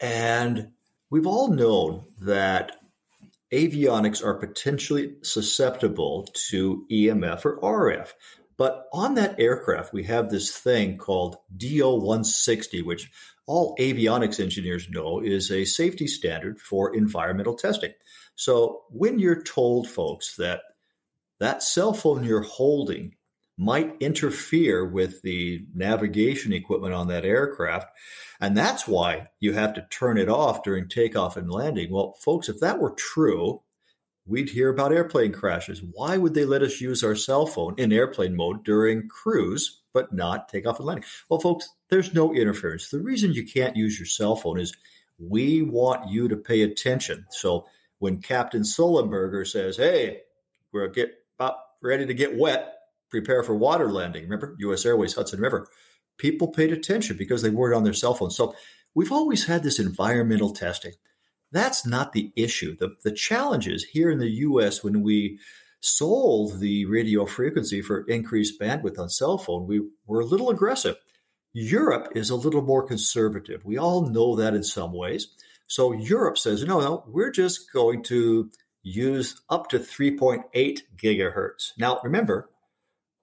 And 0.00 0.72
we've 1.10 1.26
all 1.26 1.48
known 1.48 2.06
that 2.22 2.72
avionics 3.56 4.22
are 4.22 4.34
potentially 4.34 5.14
susceptible 5.22 6.28
to 6.50 6.86
EMF 6.90 7.46
or 7.46 7.58
RF. 7.60 8.12
But 8.58 8.86
on 8.92 9.14
that 9.14 9.40
aircraft, 9.40 9.94
we 9.94 10.04
have 10.04 10.30
this 10.30 10.56
thing 10.56 10.98
called 10.98 11.36
DO 11.56 11.94
160, 11.94 12.82
which 12.82 13.10
all 13.46 13.74
avionics 13.78 14.40
engineers 14.40 14.90
know 14.90 15.20
is 15.20 15.50
a 15.50 15.64
safety 15.64 16.06
standard 16.06 16.60
for 16.60 16.94
environmental 16.94 17.54
testing. 17.54 17.92
So 18.34 18.82
when 18.90 19.18
you're 19.18 19.42
told, 19.42 19.88
folks, 19.88 20.36
that 20.36 20.60
that 21.38 21.62
cell 21.62 21.94
phone 21.94 22.24
you're 22.24 22.42
holding 22.42 23.14
might 23.58 23.96
interfere 24.00 24.84
with 24.84 25.22
the 25.22 25.64
navigation 25.74 26.52
equipment 26.52 26.92
on 26.92 27.08
that 27.08 27.24
aircraft. 27.24 27.88
And 28.40 28.56
that's 28.56 28.86
why 28.86 29.28
you 29.40 29.54
have 29.54 29.72
to 29.74 29.86
turn 29.90 30.18
it 30.18 30.28
off 30.28 30.62
during 30.62 30.88
takeoff 30.88 31.36
and 31.36 31.50
landing. 31.50 31.90
Well, 31.90 32.14
folks, 32.20 32.48
if 32.48 32.60
that 32.60 32.78
were 32.78 32.94
true, 32.94 33.62
we'd 34.26 34.50
hear 34.50 34.68
about 34.68 34.92
airplane 34.92 35.32
crashes. 35.32 35.82
Why 35.82 36.18
would 36.18 36.34
they 36.34 36.44
let 36.44 36.62
us 36.62 36.80
use 36.80 37.02
our 37.02 37.14
cell 37.14 37.46
phone 37.46 37.74
in 37.78 37.92
airplane 37.92 38.36
mode 38.36 38.62
during 38.62 39.08
cruise, 39.08 39.80
but 39.96 40.12
not 40.12 40.50
takeoff 40.50 40.78
and 40.78 40.86
landing. 40.86 41.06
Well, 41.30 41.40
folks, 41.40 41.70
there's 41.88 42.12
no 42.12 42.34
interference. 42.34 42.90
The 42.90 43.00
reason 43.00 43.32
you 43.32 43.46
can't 43.46 43.76
use 43.76 43.98
your 43.98 44.04
cell 44.04 44.36
phone 44.36 44.60
is 44.60 44.76
we 45.18 45.62
want 45.62 46.10
you 46.10 46.28
to 46.28 46.36
pay 46.36 46.60
attention. 46.60 47.24
So 47.30 47.66
when 47.98 48.20
Captain 48.20 48.60
Sullenberger 48.60 49.46
says, 49.46 49.78
"Hey, 49.78 50.20
we're 50.70 50.88
get 50.88 51.14
about 51.38 51.56
ready 51.82 52.04
to 52.04 52.12
get 52.12 52.36
wet," 52.36 52.75
prepare 53.20 53.42
for 53.42 53.54
water 53.54 53.90
landing. 53.90 54.24
Remember, 54.24 54.56
U.S. 54.60 54.84
Airways 54.84 55.14
Hudson 55.14 55.40
River. 55.40 55.68
People 56.18 56.48
paid 56.48 56.72
attention 56.72 57.16
because 57.16 57.42
they 57.42 57.50
weren't 57.50 57.74
on 57.74 57.84
their 57.84 57.92
cell 57.92 58.14
phones. 58.14 58.36
So 58.36 58.54
we've 58.94 59.12
always 59.12 59.46
had 59.46 59.62
this 59.62 59.78
environmental 59.78 60.52
testing. 60.52 60.92
That's 61.52 61.86
not 61.86 62.12
the 62.12 62.32
issue. 62.36 62.76
The, 62.76 62.96
the 63.02 63.12
challenge 63.12 63.68
is 63.68 63.84
here 63.84 64.10
in 64.10 64.18
the 64.18 64.30
US 64.30 64.82
when 64.82 65.02
we 65.02 65.38
sold 65.80 66.60
the 66.60 66.84
radio 66.86 67.26
frequency 67.26 67.82
for 67.82 68.00
increased 68.08 68.60
bandwidth 68.60 68.98
on 68.98 69.08
cell 69.08 69.38
phone, 69.38 69.66
we 69.66 69.82
were 70.06 70.20
a 70.20 70.26
little 70.26 70.50
aggressive. 70.50 70.96
Europe 71.52 72.08
is 72.14 72.28
a 72.28 72.36
little 72.36 72.62
more 72.62 72.86
conservative. 72.86 73.64
We 73.64 73.78
all 73.78 74.08
know 74.08 74.36
that 74.36 74.54
in 74.54 74.62
some 74.62 74.92
ways. 74.92 75.28
So 75.68 75.92
Europe 75.92 76.38
says, 76.38 76.64
no, 76.64 76.80
no, 76.80 77.04
we're 77.06 77.30
just 77.30 77.72
going 77.72 78.02
to 78.04 78.50
use 78.82 79.40
up 79.48 79.68
to 79.70 79.78
3.8 79.78 80.80
gigahertz. 80.96 81.72
Now, 81.78 81.98
remember, 82.04 82.50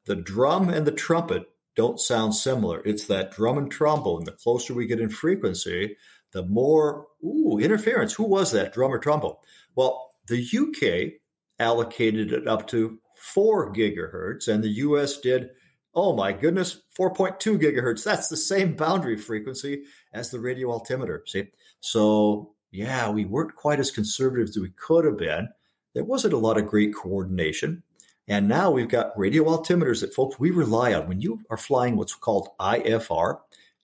the 0.05 0.15
drum 0.15 0.69
and 0.69 0.86
the 0.86 0.91
trumpet 0.91 1.45
don't 1.75 2.00
sound 2.00 2.36
similar. 2.36 2.81
It's 2.86 3.05
that 3.05 3.31
drum 3.31 3.57
and 3.57 3.72
trombone. 3.72 4.25
The 4.25 4.31
closer 4.31 4.74
we 4.74 4.86
get 4.86 5.00
in 5.00 5.10
frequency, 5.10 5.98
the 6.31 6.45
more 6.45 7.07
ooh 7.24 7.57
interference. 7.60 8.13
Who 8.13 8.25
was 8.25 8.51
that 8.51 8.74
drum 8.74 8.91
or 8.91 9.00
trombone? 9.00 9.36
Well, 9.75 10.12
the 10.27 10.45
UK 10.53 11.19
allocated 11.60 12.31
it 12.31 12.48
up 12.48 12.67
to 12.67 13.00
four 13.15 13.74
gigahertz, 13.74 14.48
and 14.48 14.63
the 14.63 14.69
US 14.69 15.19
did. 15.19 15.50
Oh 15.95 16.15
my 16.15 16.33
goodness, 16.33 16.81
4.2 16.98 17.60
gigahertz. 17.60 18.03
That's 18.03 18.27
the 18.27 18.36
same 18.36 18.75
boundary 18.75 19.15
frequency 19.15 19.83
as 20.12 20.31
the 20.31 20.39
radio 20.39 20.72
altimeter. 20.72 21.24
See? 21.27 21.50
So, 21.81 22.55
yeah, 22.72 23.12
we 23.12 23.25
weren't 23.25 23.55
quite 23.55 23.79
as 23.79 23.91
conservative 23.91 24.50
as 24.50 24.57
we 24.57 24.72
could 24.72 25.05
have 25.05 25.17
been. 25.17 25.50
There 25.93 26.03
wasn't 26.03 26.33
a 26.33 26.39
lot 26.39 26.57
of 26.57 26.65
great 26.65 26.95
coordination. 26.95 27.83
And 28.27 28.48
now 28.48 28.72
we've 28.72 28.88
got 28.88 29.18
radio 29.18 29.44
altimeters 29.44 30.01
that 30.01 30.13
folks 30.13 30.39
we 30.39 30.51
rely 30.51 30.94
on. 30.94 31.08
When 31.08 31.20
you 31.20 31.42
are 31.50 31.58
flying 31.58 31.98
what's 31.98 32.15
called 32.15 32.50
IFR, 32.60 33.39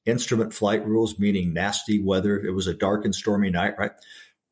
instrument 0.06 0.54
flight 0.54 0.86
rules, 0.86 1.20
meaning 1.20 1.54
nasty 1.54 2.02
weather, 2.02 2.40
it 2.40 2.52
was 2.52 2.68
a 2.68 2.74
dark 2.74 3.04
and 3.04 3.14
stormy 3.14 3.50
night, 3.50 3.76
right? 3.78 3.92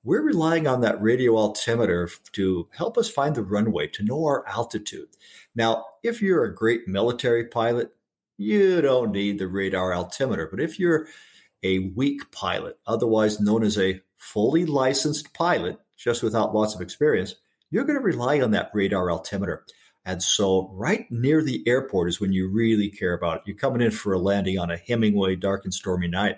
We're 0.03 0.22
relying 0.22 0.67
on 0.67 0.82
that 0.82 1.01
radio 1.01 1.38
altimeter 1.38 2.10
to 2.34 2.67
help 2.74 2.98
us 2.98 3.10
find 3.10 3.36
the 3.36 3.44
runway, 3.44 3.88
to 3.88 4.03
know 4.03 4.25
our 4.25 4.48
altitude. 4.48 5.08
Now, 5.56 5.86
if 6.03 6.22
you're 6.22 6.44
a 6.44 6.56
great 6.56 6.88
military 6.88 7.46
pilot, 7.46 7.94
you 8.38 8.82
don't 8.82 9.12
need 9.12 9.39
the 9.39 9.48
radar 9.48 9.94
altimeter. 9.94 10.48
But 10.50 10.60
if 10.62 10.79
you're 10.79 11.08
a 11.63 11.91
weak 11.96 12.32
pilot, 12.32 12.77
otherwise 12.86 13.39
known 13.39 13.63
as 13.63 13.77
a 13.77 14.01
fully 14.17 14.65
licensed 14.65 15.34
pilot, 15.34 15.79
just 15.98 16.24
without 16.24 16.53
lots 16.53 16.75
of 16.75 16.82
experience, 16.82 17.36
you're 17.72 17.84
going 17.84 17.98
to 17.98 18.03
rely 18.03 18.39
on 18.39 18.51
that 18.51 18.72
radar 18.74 19.10
altimeter. 19.12 19.65
And 20.08 20.24
so, 20.24 20.72
right 20.74 21.06
near 21.12 21.44
the 21.44 21.62
airport 21.68 22.08
is 22.08 22.22
when 22.22 22.32
you 22.32 22.48
really 22.48 22.90
care 22.90 23.14
about 23.14 23.40
it. 23.40 23.44
You're 23.46 23.58
coming 23.58 23.82
in 23.82 23.92
for 23.92 24.14
a 24.14 24.18
landing 24.18 24.58
on 24.58 24.72
a 24.72 24.78
Hemingway 24.78 25.36
dark 25.36 25.66
and 25.66 25.74
stormy 25.74 26.08
night. 26.08 26.38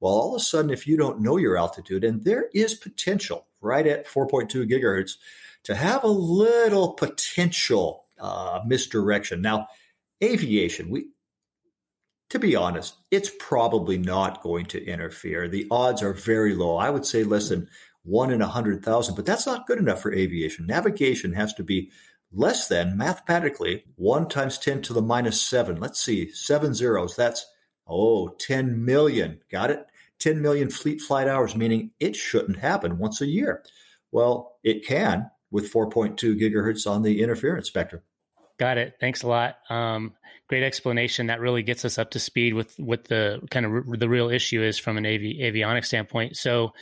Well, 0.00 0.14
all 0.14 0.34
of 0.34 0.40
a 0.40 0.42
sudden, 0.42 0.70
if 0.70 0.86
you 0.86 0.96
don't 0.96 1.20
know 1.20 1.36
your 1.36 1.58
altitude, 1.58 2.02
and 2.02 2.24
there 2.24 2.46
is 2.54 2.72
potential 2.72 3.46
right 3.60 3.86
at 3.86 4.06
4.2 4.06 4.66
gigahertz 4.66 5.16
to 5.64 5.74
have 5.74 6.02
a 6.02 6.08
little 6.08 6.94
potential 6.94 8.06
uh, 8.18 8.60
misdirection. 8.66 9.42
Now, 9.42 9.68
aviation, 10.24 10.88
we 10.88 11.08
to 12.30 12.38
be 12.38 12.56
honest, 12.56 12.94
it's 13.10 13.30
probably 13.38 13.98
not 13.98 14.42
going 14.42 14.64
to 14.66 14.82
interfere. 14.82 15.46
The 15.46 15.66
odds 15.70 16.02
are 16.02 16.14
very 16.14 16.54
low. 16.54 16.78
I 16.78 16.88
would 16.88 17.04
say 17.04 17.24
less 17.24 17.50
than 17.50 17.68
one 18.02 18.30
in 18.30 18.40
a 18.40 18.46
hundred 18.46 18.82
thousand, 18.82 19.14
but 19.14 19.26
that's 19.26 19.46
not 19.46 19.66
good 19.66 19.78
enough 19.78 20.00
for 20.00 20.14
aviation. 20.14 20.66
Navigation 20.66 21.34
has 21.34 21.52
to 21.54 21.62
be 21.62 21.90
less 22.32 22.68
than 22.68 22.96
mathematically 22.96 23.84
1 23.96 24.28
times 24.28 24.58
10 24.58 24.82
to 24.82 24.92
the 24.92 25.02
minus 25.02 25.40
7. 25.42 25.80
Let's 25.80 26.00
see, 26.00 26.30
seven 26.30 26.74
zeros. 26.74 27.16
That's, 27.16 27.46
oh, 27.86 28.28
10 28.28 28.84
million. 28.84 29.40
Got 29.50 29.70
it? 29.70 29.86
10 30.20 30.40
million 30.40 30.70
fleet 30.70 31.00
flight 31.00 31.26
hours, 31.26 31.56
meaning 31.56 31.90
it 31.98 32.14
shouldn't 32.14 32.58
happen 32.58 32.98
once 32.98 33.20
a 33.20 33.26
year. 33.26 33.64
Well, 34.12 34.56
it 34.62 34.86
can 34.86 35.30
with 35.50 35.72
4.2 35.72 36.38
gigahertz 36.38 36.88
on 36.88 37.02
the 37.02 37.22
interference 37.22 37.66
spectrum. 37.68 38.02
Got 38.58 38.78
it. 38.78 38.94
Thanks 39.00 39.22
a 39.22 39.28
lot. 39.28 39.56
Um, 39.70 40.12
great 40.46 40.62
explanation. 40.62 41.28
That 41.28 41.40
really 41.40 41.62
gets 41.62 41.84
us 41.86 41.98
up 41.98 42.10
to 42.10 42.18
speed 42.18 42.52
with 42.54 42.74
what 42.78 43.04
the 43.04 43.40
kind 43.50 43.64
of 43.64 43.72
r- 43.72 43.96
the 43.96 44.08
real 44.08 44.28
issue 44.28 44.62
is 44.62 44.78
from 44.78 44.98
an 44.98 45.06
avi- 45.06 45.40
avionics 45.40 45.86
standpoint. 45.86 46.36
So, 46.36 46.74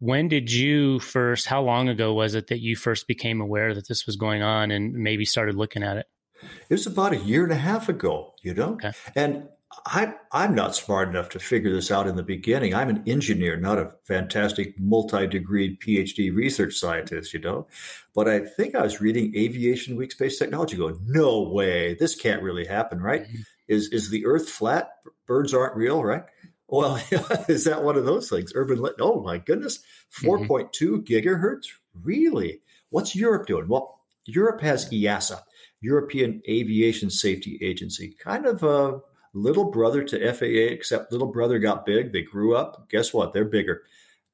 when 0.00 0.28
did 0.28 0.50
you 0.50 0.98
first, 0.98 1.46
how 1.46 1.62
long 1.62 1.88
ago 1.88 2.12
was 2.12 2.34
it 2.34 2.48
that 2.48 2.60
you 2.60 2.74
first 2.74 3.06
became 3.06 3.40
aware 3.40 3.74
that 3.74 3.86
this 3.86 4.06
was 4.06 4.16
going 4.16 4.42
on 4.42 4.70
and 4.70 4.94
maybe 4.94 5.24
started 5.24 5.54
looking 5.54 5.82
at 5.82 5.98
it? 5.98 6.06
It 6.42 6.74
was 6.74 6.86
about 6.86 7.12
a 7.12 7.18
year 7.18 7.44
and 7.44 7.52
a 7.52 7.56
half 7.56 7.88
ago, 7.88 8.32
you 8.42 8.54
know? 8.54 8.72
Okay. 8.72 8.92
And 9.14 9.48
I, 9.86 10.14
I'm 10.32 10.54
not 10.54 10.74
smart 10.74 11.10
enough 11.10 11.28
to 11.30 11.38
figure 11.38 11.70
this 11.70 11.90
out 11.90 12.08
in 12.08 12.16
the 12.16 12.22
beginning. 12.22 12.74
I'm 12.74 12.88
an 12.88 13.04
engineer, 13.06 13.56
not 13.56 13.78
a 13.78 13.92
fantastic 14.04 14.74
multi 14.80 15.26
degree 15.26 15.76
PhD 15.76 16.34
research 16.34 16.76
scientist, 16.76 17.34
you 17.34 17.40
know? 17.40 17.66
But 18.14 18.26
I 18.26 18.40
think 18.40 18.74
I 18.74 18.82
was 18.82 19.02
reading 19.02 19.34
Aviation 19.36 19.96
Week 19.96 20.12
Space 20.12 20.38
Technology 20.38 20.78
going, 20.78 20.98
no 21.06 21.42
way, 21.42 21.94
this 21.94 22.14
can't 22.14 22.42
really 22.42 22.66
happen, 22.66 23.00
right? 23.00 23.24
Mm-hmm. 23.24 23.42
Is, 23.68 23.88
is 23.88 24.10
the 24.10 24.24
Earth 24.26 24.48
flat? 24.48 24.90
Birds 25.26 25.52
aren't 25.54 25.76
real, 25.76 26.02
right? 26.02 26.24
Well, 26.70 26.96
is 27.48 27.64
that 27.64 27.82
one 27.82 27.96
of 27.96 28.04
those 28.04 28.30
things? 28.30 28.52
Urban, 28.54 28.84
oh 29.00 29.20
my 29.20 29.38
goodness, 29.38 29.80
4.2 30.22 30.70
mm-hmm. 30.70 30.96
gigahertz? 31.00 31.66
Really? 32.02 32.60
What's 32.90 33.16
Europe 33.16 33.46
doing? 33.46 33.68
Well, 33.68 34.00
Europe 34.24 34.60
has 34.60 34.88
EASA, 34.90 35.40
European 35.80 36.40
Aviation 36.48 37.10
Safety 37.10 37.58
Agency, 37.60 38.14
kind 38.22 38.46
of 38.46 38.62
a 38.62 39.00
little 39.34 39.70
brother 39.70 40.04
to 40.04 40.32
FAA, 40.32 40.72
except 40.72 41.12
little 41.12 41.30
brother 41.30 41.58
got 41.58 41.86
big. 41.86 42.12
They 42.12 42.22
grew 42.22 42.56
up. 42.56 42.88
Guess 42.88 43.12
what? 43.12 43.32
They're 43.32 43.44
bigger. 43.44 43.82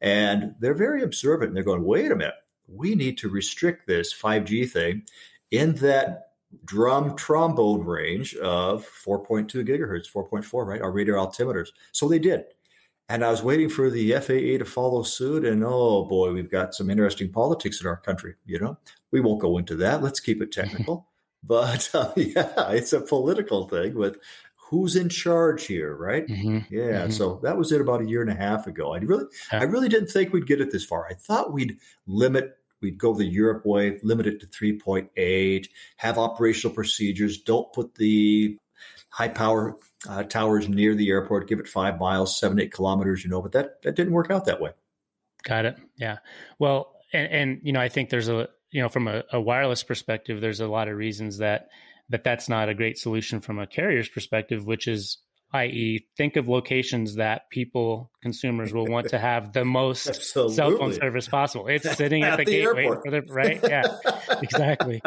And 0.00 0.54
they're 0.60 0.74
very 0.74 1.02
observant. 1.02 1.48
And 1.48 1.56
they're 1.56 1.64
going, 1.64 1.84
wait 1.84 2.12
a 2.12 2.16
minute, 2.16 2.34
we 2.68 2.94
need 2.94 3.16
to 3.18 3.28
restrict 3.28 3.86
this 3.86 4.14
5G 4.14 4.70
thing 4.70 5.02
in 5.50 5.74
that 5.76 6.25
drum 6.64 7.16
trombone 7.16 7.84
range 7.84 8.34
of 8.36 8.86
4.2 9.04 9.66
gigahertz, 9.66 10.10
4.4, 10.10 10.66
right? 10.66 10.80
Our 10.80 10.92
radar 10.92 11.16
altimeters. 11.16 11.68
So 11.92 12.08
they 12.08 12.18
did. 12.18 12.44
And 13.08 13.24
I 13.24 13.30
was 13.30 13.42
waiting 13.42 13.68
for 13.68 13.88
the 13.88 14.12
FAA 14.12 14.58
to 14.58 14.64
follow 14.64 15.02
suit. 15.02 15.44
And 15.44 15.62
oh 15.64 16.04
boy, 16.04 16.32
we've 16.32 16.50
got 16.50 16.74
some 16.74 16.90
interesting 16.90 17.30
politics 17.30 17.80
in 17.80 17.86
our 17.86 17.96
country. 17.96 18.34
You 18.44 18.58
know, 18.58 18.78
we 19.12 19.20
won't 19.20 19.40
go 19.40 19.58
into 19.58 19.76
that. 19.76 20.02
Let's 20.02 20.20
keep 20.20 20.42
it 20.42 20.50
technical. 20.50 21.08
but 21.44 21.88
uh, 21.94 22.12
yeah, 22.16 22.70
it's 22.72 22.92
a 22.92 23.00
political 23.00 23.68
thing 23.68 23.94
with 23.94 24.18
who's 24.56 24.96
in 24.96 25.08
charge 25.08 25.66
here, 25.66 25.94
right? 25.94 26.26
Mm-hmm. 26.26 26.74
Yeah. 26.74 27.02
Mm-hmm. 27.02 27.10
So 27.12 27.38
that 27.44 27.56
was 27.56 27.70
it 27.70 27.80
about 27.80 28.02
a 28.02 28.08
year 28.08 28.22
and 28.22 28.30
a 28.30 28.34
half 28.34 28.66
ago. 28.66 28.94
I 28.94 28.98
really, 28.98 29.26
I 29.52 29.62
really 29.64 29.88
didn't 29.88 30.08
think 30.08 30.32
we'd 30.32 30.46
get 30.46 30.60
it 30.60 30.72
this 30.72 30.84
far. 30.84 31.06
I 31.08 31.14
thought 31.14 31.52
we'd 31.52 31.78
limit 32.06 32.58
We'd 32.80 32.98
go 32.98 33.14
the 33.14 33.24
Europe 33.24 33.64
way, 33.64 33.98
limit 34.02 34.26
it 34.26 34.40
to 34.40 34.46
3.8, 34.46 35.68
have 35.96 36.18
operational 36.18 36.74
procedures, 36.74 37.42
don't 37.42 37.72
put 37.72 37.94
the 37.94 38.58
high 39.10 39.28
power 39.28 39.76
uh, 40.08 40.22
towers 40.24 40.68
near 40.68 40.94
the 40.94 41.08
airport, 41.08 41.48
give 41.48 41.58
it 41.58 41.68
five 41.68 41.98
miles, 41.98 42.38
seven, 42.38 42.60
eight 42.60 42.72
kilometers, 42.72 43.24
you 43.24 43.30
know, 43.30 43.40
but 43.40 43.52
that, 43.52 43.82
that 43.82 43.96
didn't 43.96 44.12
work 44.12 44.30
out 44.30 44.44
that 44.44 44.60
way. 44.60 44.70
Got 45.42 45.64
it. 45.64 45.78
Yeah. 45.96 46.18
Well, 46.58 46.92
and, 47.12 47.32
and 47.32 47.60
you 47.62 47.72
know, 47.72 47.80
I 47.80 47.88
think 47.88 48.10
there's 48.10 48.28
a, 48.28 48.48
you 48.70 48.82
know, 48.82 48.88
from 48.88 49.08
a, 49.08 49.22
a 49.32 49.40
wireless 49.40 49.82
perspective, 49.82 50.40
there's 50.40 50.60
a 50.60 50.66
lot 50.66 50.88
of 50.88 50.96
reasons 50.96 51.38
that, 51.38 51.68
that 52.10 52.24
that's 52.24 52.48
not 52.48 52.68
a 52.68 52.74
great 52.74 52.98
solution 52.98 53.40
from 53.40 53.58
a 53.58 53.66
carrier's 53.66 54.08
perspective, 54.08 54.66
which 54.66 54.86
is 54.86 55.18
i.e., 55.52 56.06
think 56.16 56.36
of 56.36 56.48
locations 56.48 57.16
that 57.16 57.48
people, 57.50 58.10
consumers 58.22 58.72
will 58.72 58.86
want 58.86 59.08
to 59.10 59.18
have 59.18 59.52
the 59.52 59.64
most 59.64 60.14
cell 60.32 60.50
phone 60.50 60.92
service 60.92 61.28
possible. 61.28 61.66
It's 61.68 61.90
sitting 61.96 62.22
at, 62.22 62.32
at 62.38 62.38
the, 62.38 62.44
the 62.44 62.50
gateway, 62.50 62.88
the, 63.04 63.22
right? 63.28 63.60
Yeah, 63.62 63.84
exactly. 64.42 65.00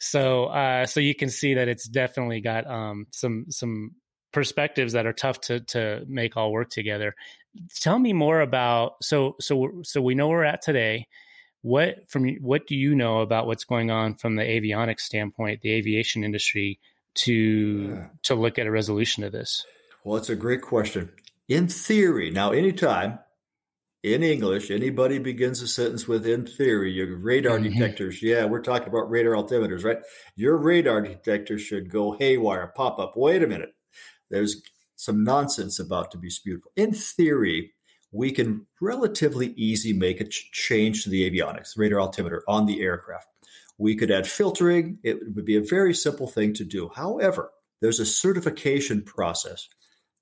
So, 0.00 0.46
uh, 0.46 0.86
so 0.86 1.00
you 1.00 1.14
can 1.14 1.28
see 1.28 1.54
that 1.54 1.68
it's 1.68 1.86
definitely 1.86 2.40
got 2.40 2.66
um, 2.66 3.06
some 3.10 3.46
some 3.50 3.92
perspectives 4.32 4.94
that 4.94 5.06
are 5.06 5.12
tough 5.12 5.40
to 5.42 5.60
to 5.60 6.04
make 6.08 6.36
all 6.36 6.52
work 6.52 6.70
together. 6.70 7.14
Tell 7.80 7.98
me 7.98 8.12
more 8.12 8.40
about 8.40 8.94
so 9.02 9.36
so 9.40 9.82
so 9.82 10.00
we 10.00 10.14
know 10.14 10.28
where 10.28 10.38
we're 10.38 10.44
at 10.44 10.62
today. 10.62 11.06
What 11.60 12.10
from 12.10 12.28
what 12.40 12.66
do 12.66 12.74
you 12.74 12.94
know 12.94 13.20
about 13.20 13.46
what's 13.46 13.64
going 13.64 13.90
on 13.90 14.14
from 14.16 14.36
the 14.36 14.42
avionics 14.42 15.00
standpoint, 15.00 15.60
the 15.60 15.72
aviation 15.72 16.24
industry, 16.24 16.80
to 17.14 17.32
yeah. 17.94 18.06
to 18.24 18.34
look 18.34 18.58
at 18.58 18.66
a 18.66 18.70
resolution 18.70 19.22
of 19.22 19.32
this? 19.32 19.64
Well, 20.04 20.16
it's 20.16 20.30
a 20.30 20.36
great 20.36 20.62
question. 20.62 21.10
In 21.48 21.68
theory, 21.68 22.30
now, 22.30 22.50
anytime 22.50 23.20
in 24.02 24.22
English, 24.22 24.70
anybody 24.70 25.18
begins 25.18 25.62
a 25.62 25.68
sentence 25.68 26.08
with 26.08 26.26
in 26.26 26.44
theory, 26.46 26.90
your 26.92 27.16
radar 27.16 27.58
mm-hmm. 27.58 27.72
detectors, 27.72 28.22
yeah, 28.22 28.44
we're 28.44 28.62
talking 28.62 28.88
about 28.88 29.10
radar 29.10 29.34
altimeters, 29.34 29.84
right? 29.84 29.98
Your 30.34 30.56
radar 30.56 31.02
detector 31.02 31.58
should 31.58 31.88
go 31.88 32.16
haywire, 32.18 32.72
pop 32.74 32.98
up. 32.98 33.12
Wait 33.16 33.42
a 33.42 33.46
minute. 33.46 33.74
there's 34.30 34.62
some 34.96 35.24
nonsense 35.24 35.78
about 35.78 36.10
to 36.12 36.18
be 36.18 36.30
spewed. 36.30 36.60
In 36.76 36.92
theory, 36.92 37.72
we 38.12 38.30
can 38.30 38.66
relatively 38.80 39.48
easy 39.56 39.92
make 39.92 40.20
a 40.20 40.28
ch- 40.28 40.50
change 40.52 41.02
to 41.04 41.10
the 41.10 41.28
avionics, 41.28 41.76
radar 41.76 42.00
altimeter 42.00 42.42
on 42.46 42.66
the 42.66 42.82
aircraft. 42.82 43.26
We 43.78 43.96
could 43.96 44.10
add 44.10 44.26
filtering. 44.26 44.98
It 45.02 45.18
would 45.34 45.44
be 45.44 45.56
a 45.56 45.62
very 45.62 45.94
simple 45.94 46.28
thing 46.28 46.54
to 46.54 46.64
do. 46.64 46.90
However, 46.94 47.50
there's 47.80 47.98
a 47.98 48.06
certification 48.06 49.02
process 49.02 49.68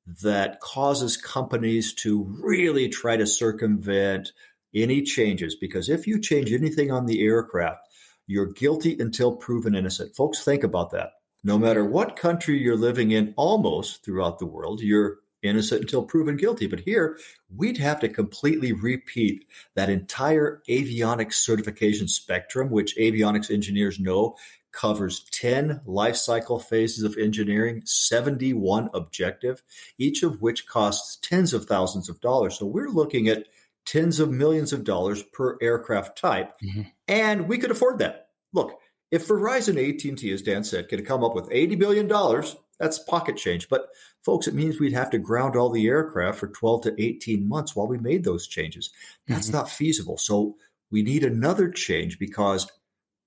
that 0.06 0.60
causes 0.60 1.16
companies 1.16 1.92
to 1.94 2.24
really 2.40 2.88
try 2.88 3.16
to 3.16 3.26
circumvent 3.26 4.32
any 4.74 5.02
changes 5.02 5.54
because 5.54 5.88
if 5.88 6.06
you 6.06 6.20
change 6.20 6.52
anything 6.52 6.90
on 6.90 7.06
the 7.06 7.22
aircraft, 7.22 7.80
you're 8.26 8.46
guilty 8.46 8.96
until 8.98 9.34
proven 9.34 9.74
innocent. 9.74 10.14
Folks, 10.14 10.44
think 10.44 10.62
about 10.62 10.90
that. 10.92 11.10
No 11.42 11.58
matter 11.58 11.84
what 11.84 12.16
country 12.16 12.58
you're 12.58 12.76
living 12.76 13.10
in, 13.10 13.34
almost 13.36 14.04
throughout 14.04 14.38
the 14.38 14.46
world, 14.46 14.80
you're 14.80 15.18
innocent 15.42 15.80
until 15.82 16.02
proven 16.02 16.36
guilty. 16.36 16.66
But 16.66 16.80
here, 16.80 17.18
we'd 17.54 17.78
have 17.78 18.00
to 18.00 18.08
completely 18.08 18.72
repeat 18.72 19.46
that 19.74 19.88
entire 19.88 20.62
avionics 20.68 21.34
certification 21.34 22.08
spectrum, 22.08 22.70
which 22.70 22.96
avionics 22.96 23.50
engineers 23.50 23.98
know 23.98 24.36
covers 24.72 25.24
10 25.32 25.80
life 25.84 26.16
cycle 26.16 26.58
phases 26.58 27.04
of 27.04 27.16
engineering, 27.16 27.82
71 27.84 28.90
objective, 28.94 29.62
each 29.98 30.22
of 30.22 30.40
which 30.40 30.66
costs 30.66 31.16
tens 31.16 31.52
of 31.52 31.66
thousands 31.66 32.08
of 32.08 32.20
dollars. 32.20 32.58
So 32.58 32.66
we're 32.66 32.90
looking 32.90 33.28
at 33.28 33.46
tens 33.86 34.20
of 34.20 34.30
millions 34.30 34.72
of 34.72 34.84
dollars 34.84 35.22
per 35.22 35.58
aircraft 35.60 36.16
type, 36.18 36.52
mm-hmm. 36.62 36.82
and 37.08 37.48
we 37.48 37.58
could 37.58 37.70
afford 37.70 37.98
that. 37.98 38.28
Look, 38.52 38.78
if 39.10 39.26
Verizon 39.26 39.76
AT&T, 39.76 40.32
as 40.32 40.42
Dan 40.42 40.64
said, 40.64 40.88
could 40.88 41.04
come 41.06 41.24
up 41.24 41.34
with 41.34 41.48
$80 41.50 41.78
billion, 41.78 42.44
that's 42.78 42.98
pocket 42.98 43.36
change. 43.36 43.68
But 43.68 43.88
folks, 44.22 44.46
it 44.46 44.54
means 44.54 44.78
we'd 44.78 44.92
have 44.92 45.10
to 45.10 45.18
ground 45.18 45.56
all 45.56 45.70
the 45.70 45.88
aircraft 45.88 46.38
for 46.38 46.48
12 46.48 46.82
to 46.82 47.02
18 47.02 47.48
months 47.48 47.74
while 47.74 47.88
we 47.88 47.98
made 47.98 48.24
those 48.24 48.46
changes. 48.46 48.90
That's 49.26 49.48
mm-hmm. 49.48 49.56
not 49.56 49.70
feasible. 49.70 50.18
So 50.18 50.56
we 50.90 51.02
need 51.02 51.24
another 51.24 51.70
change 51.70 52.18
because 52.18 52.70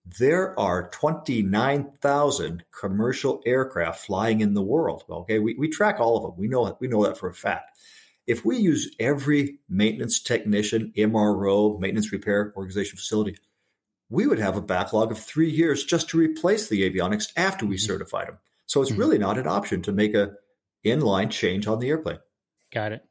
there 0.06 0.58
are 0.60 0.90
29,000 0.90 2.66
commercial 2.78 3.42
aircraft 3.46 4.06
flying 4.06 4.42
in 4.42 4.54
the 4.54 4.62
world. 4.62 5.04
Okay, 5.10 5.40
we, 5.40 5.56
we 5.56 5.70
track 5.70 6.00
all 6.00 6.18
of 6.18 6.24
them. 6.24 6.34
We 6.38 6.48
know 6.48 6.78
we 6.80 6.88
know 6.88 7.04
that 7.06 7.18
for 7.18 7.30
a 7.30 7.34
fact. 7.34 7.72
If 8.26 8.46
we 8.46 8.58
use 8.58 8.94
every 9.00 9.60
maintenance 9.70 10.22
technician, 10.22 10.94
MRO, 10.96 11.80
maintenance 11.80 12.12
repair 12.12 12.54
organization 12.56 12.98
facility, 12.98 13.38
we 14.10 14.28
would 14.28 14.40
have 14.40 14.56
a 14.56 14.62
backlog 14.62 15.12
of 15.12 15.20
three 15.20 15.50
years 15.50 15.84
just 15.84 16.10
to 16.10 16.18
replace 16.18 16.70
the 16.70 16.90
avionics 16.90 17.32
after 17.36 17.66
we 17.66 17.76
mm-hmm. 17.76 17.86
certified 17.86 18.28
them. 18.28 18.38
So 18.66 18.82
it's 18.82 18.92
mm-hmm. 18.92 19.00
really 19.00 19.18
not 19.18 19.38
an 19.38 19.48
option 19.48 19.82
to 19.84 19.92
make 19.92 20.14
a 20.14 20.34
inline 20.86 21.32
change 21.32 21.68
on 21.68 21.80
the 21.80 21.90
airplane. 21.90 22.20
Got 22.72 22.94
it. 22.94 23.06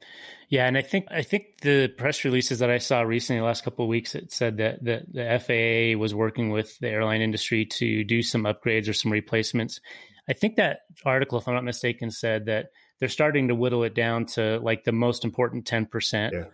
Yeah, 0.53 0.67
and 0.67 0.77
I 0.77 0.83
think 0.83 1.07
I 1.11 1.23
think 1.23 1.63
the 1.63 1.89
press 1.89 2.27
releases 2.27 2.59
that 2.59 2.69
I 2.69 2.77
saw 2.77 3.01
recently, 3.01 3.41
the 3.41 3.47
last 3.47 3.65
couple 3.65 3.87
of 3.87 3.89
weeks, 3.89 4.15
it 4.15 4.31
said 4.31 4.59
that 4.59 4.85
the, 4.85 5.01
the 5.11 5.39
FAA 5.41 5.99
was 5.99 6.15
working 6.15 6.51
with 6.51 6.79
the 6.79 6.91
airline 6.91 7.23
industry 7.23 7.65
to 7.65 8.05
do 8.05 8.21
some 8.21 8.43
upgrades 8.43 8.87
or 8.87 8.93
some 8.93 9.11
replacements. 9.11 9.81
I 10.29 10.35
think 10.35 10.57
that 10.57 10.81
article, 11.07 11.39
if 11.39 11.49
I'm 11.49 11.55
not 11.55 11.65
mistaken, 11.65 12.11
said 12.11 12.45
that 12.47 12.67
they're 12.99 13.09
starting 13.09 13.49
to 13.49 13.55
whittle 13.55 13.83
it 13.85 13.95
down 13.95 14.27
to 14.27 14.59
like 14.59 14.85
the 14.85 14.93
most 14.93 15.25
important 15.25 15.65
ten 15.65 15.87
percent. 15.87 16.35
Yeah. 16.35 16.45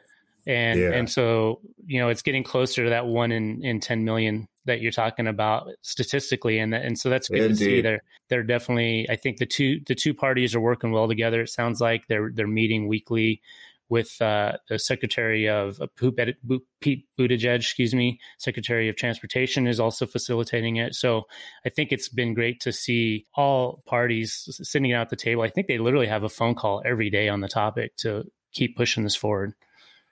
And 0.47 0.79
yeah. 0.79 0.91
and 0.91 1.11
so 1.11 1.61
you 1.85 1.99
know 1.99 2.09
it's 2.09 2.23
getting 2.23 2.45
closer 2.45 2.85
to 2.85 2.91
that 2.91 3.07
one 3.07 3.33
in 3.33 3.65
in 3.65 3.81
ten 3.81 4.05
million 4.05 4.47
that 4.67 4.81
you're 4.81 4.93
talking 4.93 5.27
about 5.27 5.71
statistically, 5.83 6.61
and 6.61 6.73
that, 6.73 6.85
and 6.85 6.97
so 6.97 7.11
that's 7.11 7.29
good 7.29 7.51
Indeed. 7.51 7.59
to 7.59 7.65
see. 7.65 7.81
They're 7.81 8.03
they're 8.29 8.45
definitely. 8.45 9.11
I 9.11 9.17
think 9.17 9.39
the 9.39 9.47
two 9.47 9.81
the 9.89 9.97
two 9.97 10.15
parties 10.15 10.55
are 10.55 10.61
working 10.61 10.93
well 10.93 11.09
together. 11.09 11.41
It 11.41 11.49
sounds 11.49 11.81
like 11.81 12.07
they're 12.07 12.31
they're 12.33 12.47
meeting 12.47 12.87
weekly 12.87 13.43
with 13.89 14.21
uh, 14.21 14.53
the 14.69 14.79
Secretary 14.79 15.49
of 15.49 15.81
uh, 15.81 15.87
Pete 15.97 17.07
Buttigieg, 17.19 17.57
excuse 17.57 17.95
me, 17.95 18.19
Secretary 18.39 18.89
of 18.89 18.97
Transportation 18.97 19.67
is 19.67 19.81
also 19.81 20.07
facilitating 20.07 20.77
it. 20.77 20.95
So 20.95 21.25
I 21.65 21.71
think 21.71 21.93
it's 21.93 22.09
been 22.09 22.35
great 22.35 22.61
to 22.61 22.73
see 22.73 23.25
all 23.35 23.83
parties 23.87 24.49
sitting 24.63 24.93
out 24.93 25.03
at 25.03 25.09
the 25.11 25.17
table. 25.17 25.43
I 25.43 25.51
think 25.51 25.67
they 25.67 25.79
literally 25.79 26.07
have 26.07 26.23
a 26.23 26.29
phone 26.29 26.55
call 26.55 26.83
every 26.85 27.11
day 27.11 27.29
on 27.29 27.41
the 27.41 27.49
topic 27.49 27.97
to 27.99 28.25
keep 28.53 28.77
pushing 28.77 29.05
this 29.05 29.17
forward. 29.17 29.55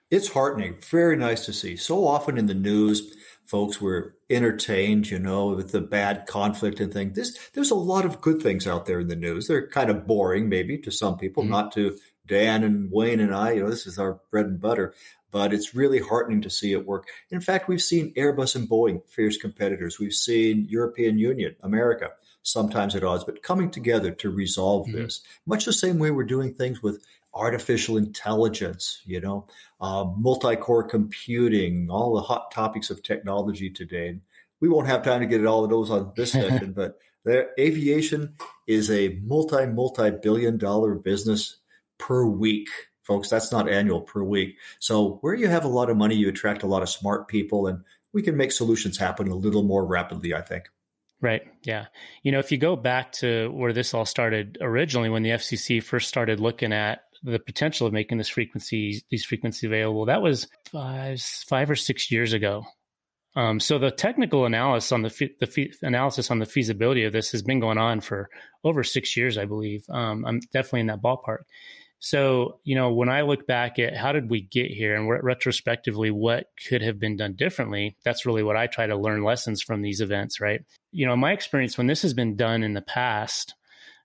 It's 0.09 0.29
heartening. 0.29 0.77
Very 0.89 1.17
nice 1.17 1.45
to 1.45 1.53
see. 1.53 1.75
So 1.75 2.07
often 2.07 2.37
in 2.37 2.45
the 2.45 2.53
news, 2.53 3.13
folks 3.45 3.81
were 3.81 4.15
entertained, 4.29 5.09
you 5.09 5.19
know, 5.19 5.47
with 5.47 5.71
the 5.71 5.81
bad 5.81 6.25
conflict 6.27 6.79
and 6.79 6.93
things. 6.93 7.15
This, 7.15 7.37
there's 7.53 7.71
a 7.71 7.75
lot 7.75 8.05
of 8.05 8.21
good 8.21 8.41
things 8.41 8.65
out 8.65 8.85
there 8.85 9.01
in 9.01 9.07
the 9.07 9.15
news. 9.15 9.47
They're 9.47 9.67
kind 9.67 9.89
of 9.89 10.07
boring, 10.07 10.47
maybe 10.47 10.77
to 10.79 10.91
some 10.91 11.17
people, 11.17 11.43
mm-hmm. 11.43 11.51
not 11.51 11.71
to 11.73 11.97
Dan 12.27 12.63
and 12.63 12.91
Wayne 12.91 13.19
and 13.19 13.33
I, 13.33 13.53
you 13.53 13.63
know, 13.63 13.69
this 13.69 13.87
is 13.87 13.97
our 13.97 14.19
bread 14.29 14.45
and 14.45 14.59
butter, 14.59 14.93
but 15.31 15.53
it's 15.53 15.75
really 15.75 15.99
heartening 15.99 16.41
to 16.41 16.49
see 16.49 16.73
it 16.73 16.85
work. 16.85 17.07
In 17.29 17.41
fact, 17.41 17.67
we've 17.67 17.81
seen 17.81 18.13
Airbus 18.15 18.55
and 18.55 18.69
Boeing, 18.69 19.01
fierce 19.07 19.37
competitors. 19.37 19.99
We've 19.99 20.13
seen 20.13 20.67
European 20.69 21.17
Union, 21.17 21.55
America, 21.61 22.11
sometimes 22.43 22.95
at 22.95 23.03
odds, 23.03 23.23
but 23.23 23.43
coming 23.43 23.69
together 23.69 24.11
to 24.11 24.29
resolve 24.29 24.87
mm-hmm. 24.87 24.97
this. 24.97 25.21
Much 25.45 25.65
the 25.65 25.73
same 25.73 25.99
way 25.99 26.11
we're 26.11 26.23
doing 26.23 26.53
things 26.53 26.81
with 26.81 27.03
artificial 27.33 27.97
intelligence, 27.97 29.01
you 29.05 29.21
know, 29.21 29.45
uh, 29.79 30.05
multi-core 30.17 30.83
computing, 30.83 31.89
all 31.89 32.15
the 32.15 32.21
hot 32.21 32.51
topics 32.51 32.89
of 32.89 33.03
technology 33.03 33.69
today. 33.69 34.19
We 34.59 34.69
won't 34.69 34.87
have 34.87 35.03
time 35.03 35.19
to 35.19 35.27
get 35.27 35.41
at 35.41 35.47
all 35.47 35.63
of 35.63 35.69
those 35.69 35.91
on 35.91 36.13
this 36.15 36.31
session, 36.33 36.73
but 36.73 36.97
the 37.23 37.49
aviation 37.59 38.35
is 38.65 38.89
a 38.89 39.19
multi, 39.23 39.65
multi-billion 39.65 40.57
dollar 40.57 40.95
business 40.95 41.57
per 41.97 42.25
week, 42.25 42.69
folks. 43.03 43.29
That's 43.29 43.51
not 43.51 43.69
annual 43.69 44.01
per 44.01 44.23
week. 44.23 44.57
So 44.79 45.19
where 45.21 45.33
you 45.33 45.47
have 45.47 45.65
a 45.65 45.69
lot 45.69 45.89
of 45.89 45.97
money, 45.97 46.15
you 46.15 46.29
attract 46.29 46.63
a 46.63 46.67
lot 46.67 46.83
of 46.83 46.89
smart 46.89 47.27
people, 47.27 47.67
and 47.67 47.83
we 48.13 48.21
can 48.21 48.37
make 48.37 48.51
solutions 48.51 48.97
happen 48.97 49.27
a 49.29 49.35
little 49.35 49.63
more 49.63 49.85
rapidly, 49.85 50.33
I 50.33 50.41
think. 50.41 50.65
Right. 51.19 51.43
Yeah. 51.63 51.87
You 52.21 52.31
know, 52.31 52.39
if 52.39 52.51
you 52.51 52.57
go 52.57 52.75
back 52.75 53.11
to 53.13 53.49
where 53.51 53.73
this 53.73 53.93
all 53.93 54.05
started 54.05 54.59
originally, 54.61 55.09
when 55.09 55.23
the 55.23 55.31
FCC 55.31 55.81
first 55.81 56.07
started 56.07 56.39
looking 56.39 56.71
at 56.71 57.01
the 57.23 57.39
potential 57.39 57.87
of 57.87 57.93
making 57.93 58.19
this 58.19 58.29
frequency, 58.29 59.01
these 59.09 59.25
frequencies 59.25 59.63
available, 59.63 60.05
that 60.05 60.21
was 60.21 60.47
five, 60.71 61.19
five 61.21 61.71
or 61.71 61.75
six 61.75 62.11
years 62.11 62.33
ago. 62.33 62.63
Um, 63.35 63.59
so 63.59 63.77
the 63.77 63.91
technical 63.91 64.45
analysis 64.45 64.91
on 64.91 65.03
the, 65.03 65.29
the 65.39 65.73
analysis 65.83 66.31
on 66.31 66.39
the 66.39 66.45
feasibility 66.45 67.03
of 67.03 67.13
this 67.13 67.31
has 67.31 67.43
been 67.43 67.59
going 67.59 67.77
on 67.77 68.01
for 68.01 68.29
over 68.63 68.83
six 68.83 69.15
years, 69.15 69.37
I 69.37 69.45
believe. 69.45 69.85
Um, 69.89 70.25
I'm 70.25 70.39
definitely 70.51 70.81
in 70.81 70.87
that 70.87 71.03
ballpark. 71.03 71.43
So, 71.99 72.59
you 72.63 72.75
know, 72.75 72.93
when 72.93 73.09
I 73.09 73.21
look 73.21 73.47
back 73.47 73.79
at 73.79 73.97
how 73.97 74.11
did 74.11 74.29
we 74.29 74.41
get 74.41 74.69
here 74.69 74.95
and 74.95 75.09
retrospectively 75.09 76.11
what 76.11 76.47
could 76.69 76.83
have 76.83 76.99
been 76.99 77.17
done 77.17 77.33
differently, 77.33 77.97
that's 78.03 78.25
really 78.25 78.43
what 78.43 78.55
I 78.55 78.67
try 78.67 78.85
to 78.85 78.95
learn 78.95 79.23
lessons 79.23 79.63
from 79.63 79.81
these 79.81 79.99
events, 79.99 80.39
right? 80.39 80.63
You 80.91 81.07
know, 81.07 81.13
in 81.13 81.19
my 81.19 81.31
experience 81.31 81.77
when 81.77 81.87
this 81.87 82.03
has 82.03 82.13
been 82.13 82.35
done 82.35 82.61
in 82.61 82.73
the 82.73 82.81
past, 82.83 83.55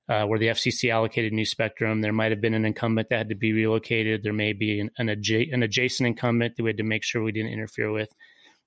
uh, 0.08 0.24
where 0.24 0.38
the 0.38 0.48
FCC 0.48 0.90
allocated 0.90 1.32
new 1.32 1.44
spectrum, 1.44 2.00
there 2.00 2.12
might 2.12 2.32
have 2.32 2.40
been 2.40 2.54
an 2.54 2.64
incumbent 2.64 3.08
that 3.10 3.18
had 3.18 3.28
to 3.28 3.34
be 3.34 3.52
relocated. 3.52 4.22
There 4.22 4.32
may 4.32 4.52
be 4.52 4.80
an, 4.80 4.90
an, 4.98 5.08
adja- 5.08 5.52
an 5.52 5.62
adjacent 5.62 6.06
incumbent 6.06 6.56
that 6.56 6.62
we 6.62 6.70
had 6.70 6.78
to 6.78 6.82
make 6.82 7.04
sure 7.04 7.22
we 7.22 7.32
didn't 7.32 7.52
interfere 7.52 7.92
with. 7.92 8.12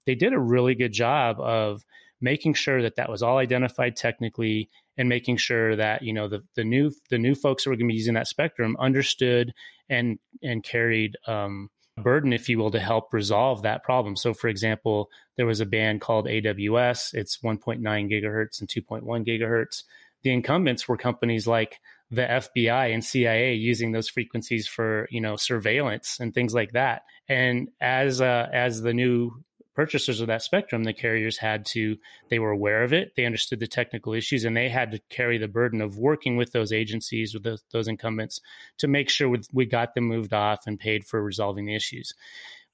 They 0.05 0.15
did 0.15 0.33
a 0.33 0.39
really 0.39 0.75
good 0.75 0.93
job 0.93 1.39
of 1.39 1.83
making 2.25 2.55
sure 2.55 2.81
that 2.81 2.97
that 2.97 3.09
was 3.09 3.23
all 3.23 3.37
identified 3.37 3.95
technically 3.95 4.69
and 4.97 5.07
making 5.07 5.37
sure 5.37 5.75
that 5.75 6.01
you 6.01 6.11
know 6.11 6.27
the 6.27 6.43
the 6.55 6.63
new 6.63 6.91
the 7.09 7.17
new 7.17 7.35
folks 7.35 7.63
who 7.63 7.69
were 7.69 7.77
going 7.77 7.87
to 7.87 7.93
be 7.93 7.97
using 7.97 8.15
that 8.15 8.27
spectrum 8.27 8.75
understood 8.79 9.53
and 9.87 10.19
and 10.43 10.63
carried 10.63 11.15
um, 11.27 11.69
burden, 11.97 12.33
if 12.33 12.49
you 12.49 12.57
will, 12.57 12.71
to 12.71 12.79
help 12.79 13.13
resolve 13.13 13.61
that 13.61 13.83
problem. 13.83 14.15
So, 14.15 14.33
for 14.33 14.47
example, 14.47 15.09
there 15.37 15.45
was 15.45 15.61
a 15.61 15.65
band 15.65 16.01
called 16.01 16.25
AWS. 16.25 17.13
It's 17.13 17.37
1.9 17.37 17.81
gigahertz 17.81 18.59
and 18.59 18.67
2.1 18.67 19.25
gigahertz. 19.25 19.83
The 20.23 20.33
incumbents 20.33 20.87
were 20.87 20.97
companies 20.97 21.47
like 21.47 21.79
the 22.11 22.23
FBI 22.23 22.93
and 22.93 23.03
CIA 23.03 23.53
using 23.53 23.91
those 23.91 24.09
frequencies 24.09 24.67
for 24.67 25.07
you 25.11 25.21
know 25.21 25.35
surveillance 25.35 26.17
and 26.19 26.33
things 26.33 26.53
like 26.53 26.71
that. 26.71 27.03
And 27.29 27.69
as 27.79 28.21
uh, 28.21 28.49
as 28.51 28.81
the 28.81 28.93
new 28.93 29.43
purchasers 29.75 30.21
of 30.21 30.27
that 30.27 30.41
spectrum, 30.41 30.83
the 30.83 30.93
carriers 30.93 31.37
had 31.37 31.65
to, 31.65 31.97
they 32.29 32.39
were 32.39 32.51
aware 32.51 32.83
of 32.83 32.93
it, 32.93 33.11
they 33.15 33.25
understood 33.25 33.59
the 33.59 33.67
technical 33.67 34.13
issues, 34.13 34.45
and 34.45 34.55
they 34.55 34.69
had 34.69 34.91
to 34.91 34.99
carry 35.09 35.37
the 35.37 35.47
burden 35.47 35.81
of 35.81 35.97
working 35.97 36.37
with 36.37 36.51
those 36.51 36.71
agencies, 36.71 37.33
with 37.33 37.43
those, 37.43 37.63
those 37.71 37.87
incumbents, 37.87 38.39
to 38.77 38.87
make 38.87 39.09
sure 39.09 39.35
we 39.53 39.65
got 39.65 39.93
them 39.93 40.05
moved 40.05 40.33
off 40.33 40.65
and 40.65 40.79
paid 40.79 41.05
for 41.05 41.21
resolving 41.21 41.65
the 41.65 41.75
issues. 41.75 42.13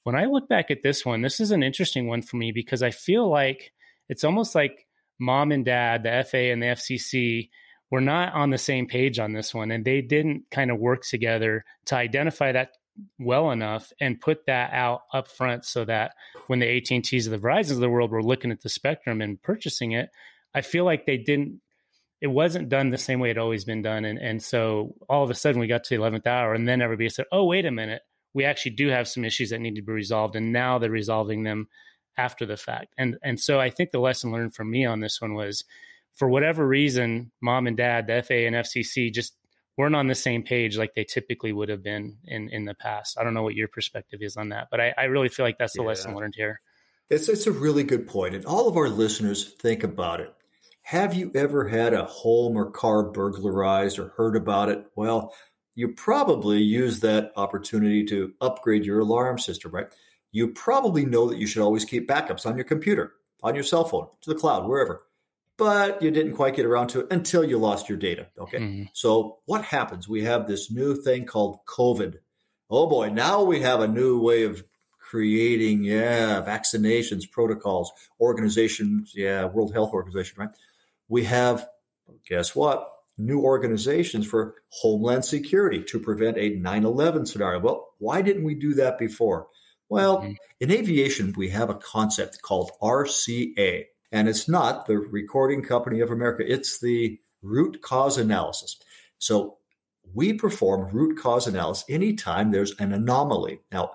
When 0.04 0.16
I 0.16 0.26
look 0.26 0.48
back 0.48 0.72
at 0.72 0.84
this 0.84 1.06
one, 1.06 1.22
this 1.22 1.40
is 1.40 1.52
an 1.52 1.64
interesting 1.64 2.08
one 2.08 2.22
for 2.22 2.38
me 2.38 2.52
because 2.52 2.84
I 2.84 2.92
feel 2.92 3.30
like 3.30 3.74
it's 4.08 4.24
almost 4.24 4.56
like 4.56 4.88
mom 5.20 5.52
and 5.52 5.66
dad, 5.66 6.04
the 6.04 6.26
FA 6.28 6.52
and 6.52 6.62
the 6.62 6.68
FCC, 6.68 7.50
were 7.92 8.02
not 8.02 8.34
on 8.34 8.50
the 8.50 8.58
same 8.58 8.88
page 8.88 9.20
on 9.20 9.34
this 9.34 9.54
one, 9.54 9.70
and 9.70 9.84
they 9.84 10.02
didn't 10.02 10.46
kind 10.50 10.72
of 10.72 10.80
work 10.80 11.04
together 11.04 11.66
to 11.86 11.96
identify 11.96 12.52
that 12.54 12.72
well 13.20 13.52
enough 13.52 13.92
and 14.00 14.20
put 14.20 14.46
that 14.46 14.74
out 14.74 15.02
up 15.14 15.28
front 15.28 15.66
so 15.66 15.86
that 15.86 16.14
when 16.48 16.60
the 16.60 16.78
AT&Ts 16.78 17.26
of 17.26 17.32
the 17.32 17.38
Verizons 17.38 17.72
of 17.72 17.80
the 17.80 17.90
world 17.90 18.12
were 18.12 18.24
looking 18.24 18.52
at 18.52 18.62
the 18.62 18.70
spectrum 18.70 19.22
and 19.22 19.42
purchasing 19.42 19.92
it, 19.92 20.10
I 20.54 20.62
feel 20.62 20.86
like 20.86 21.06
they 21.06 21.18
didn't 21.18 21.62
it 22.22 22.28
wasn't 22.28 22.70
done 22.70 22.90
the 22.90 23.00
same 23.00 23.20
way 23.20 23.32
it 23.32 23.38
always 23.40 23.66
been 23.66 23.82
done. 23.82 24.06
And 24.06 24.20
and 24.20 24.42
so 24.42 24.96
all 25.10 25.24
of 25.24 25.30
a 25.30 25.36
sudden 25.36 25.60
we 25.60 25.68
got 25.68 25.84
to 25.86 25.90
the 25.90 26.00
eleventh 26.00 26.28
hour, 26.28 26.54
and 26.54 26.68
then 26.68 26.82
everybody 26.82 27.10
said, 27.10 27.26
"Oh, 27.32 27.46
wait 27.46 27.66
a 27.66 27.72
minute, 27.72 28.04
we 28.34 28.46
actually 28.46 28.74
do 28.74 28.90
have 28.90 29.08
some 29.08 29.26
issues 29.26 29.50
that 29.50 29.60
need 29.60 29.76
to 29.76 29.82
be 29.82 29.92
resolved," 29.92 30.36
and 30.36 30.54
now 30.54 30.78
they're 30.78 30.92
resolving 30.92 31.44
them 31.44 31.68
after 32.18 32.46
the 32.46 32.58
fact. 32.58 32.94
And 32.98 33.18
and 33.24 33.40
so 33.40 33.60
I 33.60 33.72
think 33.72 33.92
the 33.92 34.00
lesson 34.00 34.32
learned 34.32 34.54
from 34.54 34.70
me 34.70 34.86
on 34.86 35.00
this 35.00 35.20
one 35.20 35.34
was, 35.34 35.64
for 36.14 36.30
whatever 36.30 36.68
reason, 36.68 37.32
mom 37.42 37.66
and 37.68 37.76
dad, 37.76 38.06
the 38.08 38.22
FAA 38.22 38.46
and 38.46 38.56
FCC, 38.56 39.12
just 39.12 39.36
weren't 39.78 39.96
on 39.96 40.08
the 40.08 40.16
same 40.16 40.44
page 40.44 40.78
like 40.78 40.94
they 40.96 41.04
typically 41.04 41.52
would 41.52 41.70
have 41.70 41.84
been 41.84 42.18
in 42.26 42.50
in 42.50 42.66
the 42.66 42.74
past. 42.74 43.18
I 43.20 43.24
don't 43.24 43.34
know 43.34 43.44
what 43.44 43.56
your 43.56 43.68
perspective 43.68 44.22
is 44.22 44.38
on 44.38 44.50
that, 44.50 44.68
but 44.70 44.80
I, 44.80 44.94
I 44.98 45.04
really 45.06 45.30
feel 45.30 45.46
like 45.46 45.58
that's 45.58 45.74
the 45.74 45.82
yeah. 45.82 45.88
lesson 45.88 46.16
learned 46.16 46.36
here. 46.36 46.62
It's 47.10 47.30
it's 47.30 47.48
a 47.48 47.52
really 47.52 47.84
good 47.84 48.08
point, 48.08 48.36
and 48.36 48.46
all 48.46 48.68
of 48.68 48.78
our 48.78 48.90
listeners 48.90 49.54
think 49.54 49.84
about 49.84 50.20
it. 50.20 50.34
Have 50.84 51.14
you 51.14 51.32
ever 51.36 51.68
had 51.68 51.94
a 51.94 52.06
home 52.06 52.58
or 52.58 52.72
car 52.72 53.04
burglarized 53.04 54.00
or 54.00 54.10
heard 54.18 54.36
about 54.36 54.70
it? 54.70 54.86
Well, 54.96 55.34
you 55.76 55.90
probably 55.90 56.62
use 56.62 57.00
that 57.00 57.32
opportunity 57.36 58.04
to 58.06 58.34
upgrade 58.42 58.86
your 58.86 59.00
alarm 59.00 59.40
system, 59.40 59.72
right? 59.72 59.88
You 60.32 60.50
probably 60.50 61.06
know 61.06 61.30
that 61.30 61.38
you 61.38 61.48
should 61.48 61.62
always 61.62 61.86
keep 61.86 62.08
backups 62.08 62.46
on 62.46 62.56
your 62.56 62.66
computer, 62.66 63.14
on 63.44 63.56
your 63.56 63.64
cell 63.64 63.86
phone, 63.86 64.08
to 64.22 64.34
the 64.34 64.40
cloud, 64.40 64.68
wherever. 64.68 65.04
But 65.62 66.02
you 66.02 66.10
didn't 66.10 66.34
quite 66.34 66.56
get 66.56 66.66
around 66.66 66.88
to 66.88 67.02
it 67.02 67.08
until 67.12 67.44
you 67.44 67.60
lost 67.60 67.88
your 67.88 67.98
data. 68.00 68.30
Okay. 68.36 68.58
Mm-hmm. 68.58 68.84
So 68.94 69.38
what 69.46 69.64
happens? 69.64 70.10
We 70.10 70.24
have 70.24 70.48
this 70.48 70.72
new 70.72 71.00
thing 71.00 71.26
called 71.26 71.60
COVID. 71.68 72.16
Oh 72.72 72.88
boy, 72.88 73.10
now 73.10 73.44
we 73.44 73.62
have 73.62 73.80
a 73.80 73.88
new 73.88 74.20
way 74.20 74.42
of 74.42 74.64
creating, 75.00 75.84
yeah, 75.84 76.42
vaccinations, 76.42 77.30
protocols, 77.30 77.92
organizations, 78.20 79.14
yeah, 79.16 79.46
World 79.46 79.72
Health 79.72 79.92
Organization, 79.94 80.36
right? 80.40 80.50
we 81.12 81.26
have, 81.26 81.68
guess 82.28 82.56
what? 82.56 82.90
New 83.18 83.42
organizations 83.42 84.26
for 84.26 84.56
Homeland 84.70 85.26
Security 85.26 85.84
to 85.84 86.00
prevent 86.00 86.38
a 86.38 86.56
9 86.56 86.86
11 86.86 87.28
scenario. 87.28 87.60
Well, 87.60 87.90
why 88.00 88.24
didn't 88.24 88.46
we 88.46 88.56
do 88.56 88.74
that 88.74 88.98
before? 88.98 89.48
Well, 89.90 90.22
mm-hmm. 90.22 90.32
in 90.60 90.72
aviation, 90.72 91.34
we 91.38 91.50
have 91.50 91.70
a 91.70 91.76
concept 91.76 92.42
called 92.42 92.72
RCA, 92.82 93.84
and 94.12 94.28
it's 94.28 94.48
not 94.48 94.86
the 94.86 94.98
Recording 94.98 95.64
Company 95.64 96.02
of 96.02 96.12
America, 96.12 96.44
it's 96.46 96.80
the 96.80 97.20
root 97.42 97.82
cause 97.82 98.18
analysis. 98.18 98.78
So 99.18 99.58
we 100.14 100.34
perform 100.34 100.92
root 100.92 101.18
cause 101.18 101.48
analysis 101.48 101.86
anytime 101.90 102.52
there's 102.52 102.74
an 102.80 102.92
anomaly. 102.92 103.62
Now, 103.72 103.92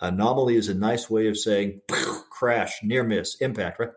anomaly 0.00 0.56
is 0.56 0.68
a 0.68 0.74
nice 0.74 1.10
way 1.10 1.28
of 1.28 1.38
saying 1.38 1.80
crash, 2.30 2.80
near 2.82 3.04
miss, 3.04 3.36
impact, 3.36 3.78
right? 3.78 3.90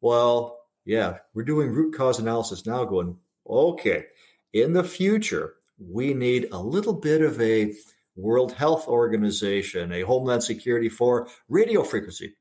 Well, 0.00 0.58
yeah, 0.84 1.18
we're 1.32 1.44
doing 1.44 1.70
root 1.70 1.94
cause 1.94 2.18
analysis 2.18 2.66
now, 2.66 2.84
going, 2.84 3.16
okay, 3.48 4.06
in 4.52 4.72
the 4.72 4.84
future, 4.84 5.54
we 5.78 6.14
need 6.14 6.48
a 6.52 6.58
little 6.58 6.92
bit 6.92 7.22
of 7.22 7.40
a 7.40 7.74
World 8.16 8.52
Health 8.52 8.86
Organization, 8.86 9.92
a 9.92 10.02
Homeland 10.02 10.42
Security 10.44 10.88
for 10.88 11.28
radio 11.48 11.82
frequency. 11.82 12.34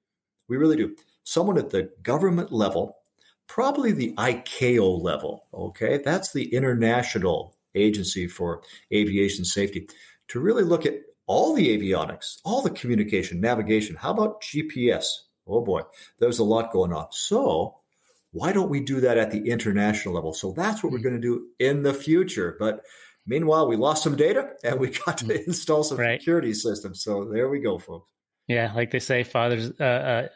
We 0.47 0.57
really 0.57 0.75
do. 0.75 0.95
Someone 1.23 1.57
at 1.57 1.69
the 1.69 1.91
government 2.01 2.51
level, 2.51 2.97
probably 3.47 3.91
the 3.91 4.13
ICAO 4.13 5.01
level, 5.01 5.47
okay? 5.53 5.97
That's 6.03 6.31
the 6.31 6.53
International 6.53 7.55
Agency 7.75 8.27
for 8.27 8.61
Aviation 8.93 9.45
Safety, 9.45 9.87
to 10.29 10.39
really 10.39 10.63
look 10.63 10.85
at 10.85 10.95
all 11.25 11.53
the 11.53 11.77
avionics, 11.77 12.37
all 12.43 12.61
the 12.61 12.69
communication, 12.69 13.39
navigation. 13.39 13.95
How 13.95 14.11
about 14.11 14.41
GPS? 14.41 15.05
Oh 15.47 15.61
boy, 15.61 15.81
there's 16.19 16.39
a 16.39 16.43
lot 16.43 16.71
going 16.71 16.93
on. 16.93 17.07
So 17.11 17.77
why 18.31 18.51
don't 18.51 18.69
we 18.69 18.81
do 18.81 18.99
that 19.01 19.17
at 19.17 19.31
the 19.31 19.49
international 19.49 20.15
level? 20.15 20.33
So 20.33 20.51
that's 20.51 20.83
what 20.83 20.91
we're 20.91 20.99
hmm. 20.99 21.03
going 21.03 21.15
to 21.15 21.21
do 21.21 21.47
in 21.59 21.83
the 21.83 21.93
future. 21.93 22.55
But 22.59 22.81
meanwhile, 23.25 23.67
we 23.67 23.75
lost 23.75 24.03
some 24.03 24.15
data 24.15 24.51
and 24.63 24.79
we 24.79 24.89
got 25.05 25.19
to 25.19 25.25
hmm. 25.25 25.31
install 25.31 25.83
some 25.83 25.97
right. 25.97 26.19
security 26.19 26.53
systems. 26.53 27.03
So 27.03 27.25
there 27.25 27.49
we 27.49 27.59
go, 27.59 27.77
folks. 27.77 28.09
Yeah, 28.47 28.73
like 28.73 28.91
they 28.91 28.99
say, 28.99 29.23
fathers 29.23 29.71
uh, 29.79 29.83
uh, 29.83 30.27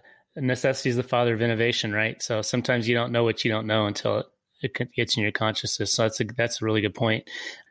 necessity 0.42 0.90
is 0.90 0.96
the 0.96 1.04
father 1.04 1.34
of 1.34 1.42
innovation, 1.42 1.92
right? 1.94 2.22
So 2.22 2.42
sometimes 2.42 2.88
you 2.88 2.96
don't 2.96 3.12
know 3.12 3.24
what 3.24 3.44
you 3.44 3.52
don't 3.52 3.68
know 3.68 3.86
until 3.86 4.24
it, 4.62 4.72
it 4.80 4.94
gets 4.94 5.18
in 5.18 5.24
your 5.24 5.32
consciousness. 5.32 5.94
So 5.94 6.04
that's 6.04 6.20
a 6.20 6.26
that's 6.26 6.62
a 6.62 6.66
really 6.66 6.82
good 6.82 6.96
point. 6.96 7.28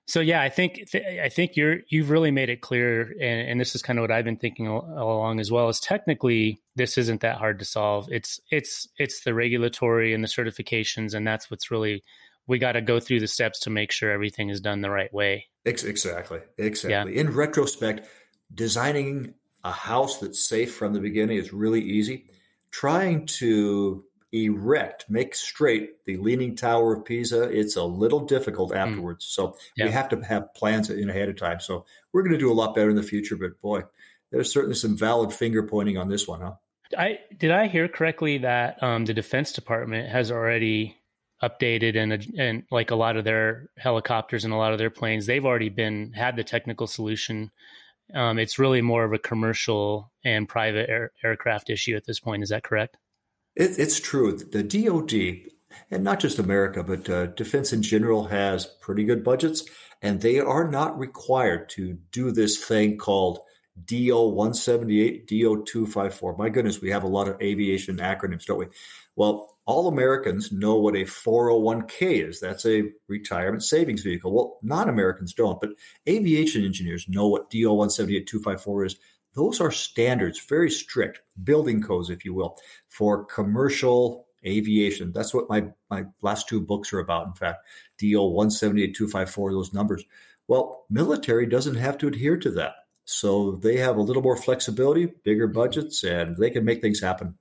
So 0.09 0.20
yeah, 0.20 0.40
I 0.40 0.48
think 0.48 0.88
th- 0.90 1.20
I 1.20 1.29
think 1.29 1.57
you're 1.57 1.79
you've 1.88 2.11
really 2.11 2.31
made 2.31 2.48
it 2.48 2.61
clear, 2.61 3.12
and, 3.20 3.48
and, 3.48 3.61
this 3.61 3.74
is 3.74 3.83
kind 3.83 3.98
of 3.98 4.05
what 4.05 4.12
I've 4.12 4.24
been 4.24 4.37
thinking 4.37 4.68
all, 4.68 4.88
all, 4.96 5.18
along 5.18 5.40
as 5.40 5.50
well. 5.50 5.68
Is 5.68 5.81
technically 5.81 6.61
this 6.76 6.96
isn't 6.96 7.22
that 7.22 7.38
hard 7.38 7.59
to 7.59 7.64
solve. 7.64 8.09
It's 8.12 8.40
it's 8.50 8.87
it's 8.98 9.24
the 9.24 9.35
regulatory 9.35 10.14
and 10.14 10.22
the 10.22 10.29
certifications, 10.29 11.12
and 11.12 11.26
that's 11.26 11.50
what's 11.50 11.72
really 11.72 12.05
we 12.46 12.59
got 12.59 12.72
to 12.72 12.81
go 12.81 13.00
through 13.00 13.18
the 13.18 13.26
steps 13.26 13.59
to 13.61 13.70
make 13.70 13.90
sure 13.90 14.12
everything 14.12 14.48
is 14.48 14.61
done 14.61 14.81
the 14.81 14.90
right 14.90 15.12
way. 15.12 15.46
Exactly, 15.64 16.38
exactly. 16.57 17.14
Yeah. 17.14 17.20
In 17.20 17.35
retrospect, 17.35 18.07
designing 18.55 19.35
a 19.64 19.72
house 19.72 20.20
that's 20.20 20.48
safe 20.48 20.72
from 20.72 20.92
the 20.92 21.00
beginning 21.00 21.38
is 21.38 21.52
really 21.52 21.83
easy. 21.83 22.26
Trying 22.70 23.26
to 23.26 24.05
erect, 24.33 25.07
make 25.09 25.35
straight 25.35 26.05
the 26.05 26.16
Leaning 26.16 26.57
Tower 26.57 26.94
of 26.96 27.05
Pisa, 27.05 27.44
it's 27.44 27.76
a 27.76 27.85
little 27.85 28.20
difficult 28.20 28.72
hmm. 28.72 28.79
afterwards. 28.79 29.24
Mm. 29.24 29.29
So 29.29 29.57
yeah. 29.76 29.87
we 29.87 29.92
have 29.92 30.09
to 30.11 30.20
have 30.20 30.55
plans 30.55 30.90
in 30.90 31.09
ahead 31.09 31.29
of 31.29 31.37
time. 31.37 31.61
So 31.61 31.87
we're 32.12 32.22
going 32.22 32.33
to 32.33 32.38
do 32.38 32.50
a 32.50 32.55
lot 32.55 32.74
better 32.74 32.90
in 32.90 32.96
the 32.96 33.02
future. 33.02 33.37
But 33.37 33.61
boy, 33.61 33.83
there's 34.31 34.52
certainly 34.52 34.76
some 34.76 34.96
valid 34.96 35.33
finger 35.33 35.62
pointing 35.62 35.96
on 35.96 36.09
this 36.09 36.26
one, 36.26 36.40
huh? 36.40 36.55
I 36.96 37.18
did 37.37 37.50
I 37.50 37.66
hear 37.66 37.88
correctly 37.88 38.38
that 38.38 38.81
um, 38.83 39.05
the 39.07 39.14
Defense 39.14 39.52
Department 39.52 40.09
has 40.09 40.31
already 40.31 40.96
updated 41.42 41.96
and 41.96 42.26
and 42.38 42.62
like 42.70 42.90
a 42.90 42.96
lot 42.96 43.16
of 43.16 43.24
their 43.24 43.68
helicopters 43.76 44.44
and 44.44 44.55
a 44.55 44.57
lot 44.57 44.72
of 44.72 44.79
their 44.79 44.90
planes, 44.90 45.26
they've 45.26 45.44
already 45.44 45.68
been 45.68 46.12
had 46.12 46.37
the 46.37 46.44
technical 46.44 46.87
solution. 46.87 47.50
Um, 48.14 48.38
it's 48.38 48.59
really 48.59 48.83
more 48.83 49.05
of 49.05 49.12
a 49.12 49.19
commercial 49.19 50.12
and 50.25 50.49
private 50.49 50.88
air, 50.88 51.12
aircraft 51.25 51.71
issue 51.71 51.97
at 51.97 52.07
this 52.07 52.21
point. 52.21 52.42
Is 52.42 52.51
that 52.51 52.62
correct? 52.62 52.97
It, 53.55 53.79
it's 53.79 53.99
true. 53.99 54.37
The 54.37 54.62
DoD, 54.62 55.51
and 55.90 56.05
not 56.05 56.21
just 56.21 56.38
America, 56.38 56.83
but 56.83 57.09
uh, 57.09 57.27
defense 57.27 57.73
in 57.73 57.83
general, 57.83 58.27
has 58.27 58.66
pretty 58.81 59.05
good 59.05 59.25
budgets, 59.25 59.64
and 60.03 60.21
they 60.21 60.38
are 60.38 60.71
not 60.71 60.99
required 60.99 61.69
to 61.71 61.99
do 62.12 62.31
this 62.31 62.62
thing 62.62 62.97
called 62.97 63.40
DO 63.85 64.29
178, 64.29 65.27
DO 65.27 65.64
254. 65.64 66.37
My 66.37 66.49
goodness, 66.49 66.81
we 66.81 66.90
have 66.90 67.03
a 67.03 67.09
lot 67.09 67.29
of 67.29 67.40
aviation 67.42 67.97
acronyms, 67.99 68.47
don't 68.47 68.59
we? 68.59 68.66
Well, 69.16 69.56
all 69.66 69.88
Americans 69.88 70.52
know 70.52 70.76
what 70.76 70.94
a 70.94 71.05
401k 71.05 72.29
is. 72.29 72.40
That's 72.40 72.64
a 72.64 72.85
retirement 73.09 73.64
savings 73.64 74.02
vehicle. 74.02 74.33
Well, 74.33 74.59
non 74.62 74.88
Americans 74.88 75.35
don't, 75.35 75.61
but 75.61 75.70
aviation 76.09 76.64
engineers 76.64 77.09
know 77.09 77.26
what 77.26 77.50
DO 77.50 77.68
178, 77.68 78.26
254 78.26 78.85
is. 78.85 78.96
Those 79.35 79.61
are 79.61 79.72
standards, 79.72 80.40
very 80.40 80.70
strict 80.70 81.20
building 81.42 81.83
codes, 81.83 82.09
if 82.09 82.24
you 82.24 82.33
will, 82.33 82.57
for 82.88 83.24
commercial 83.24 84.26
aviation. 84.46 85.12
That's 85.12 85.35
what 85.35 85.50
my, 85.50 85.66
my 85.90 86.05
last 86.22 86.48
two 86.48 86.61
books 86.61 86.92
are 86.92 87.00
about. 87.00 87.26
In 87.26 87.35
fact, 87.35 87.66
DO 87.98 88.22
178254, 88.22 89.52
those 89.52 89.74
numbers. 89.74 90.05
Well, 90.48 90.85
military 90.88 91.46
doesn't 91.46 91.74
have 91.74 91.98
to 91.98 92.07
adhere 92.07 92.37
to 92.38 92.50
that. 92.52 92.74
So 93.05 93.52
they 93.52 93.79
have 93.79 93.96
a 93.96 94.02
little 94.02 94.22
more 94.22 94.37
flexibility, 94.37 95.07
bigger 95.24 95.48
budgets, 95.48 96.02
and 96.05 96.37
they 96.37 96.50
can 96.50 96.64
make 96.64 96.81
things 96.81 97.00
happen. 97.00 97.37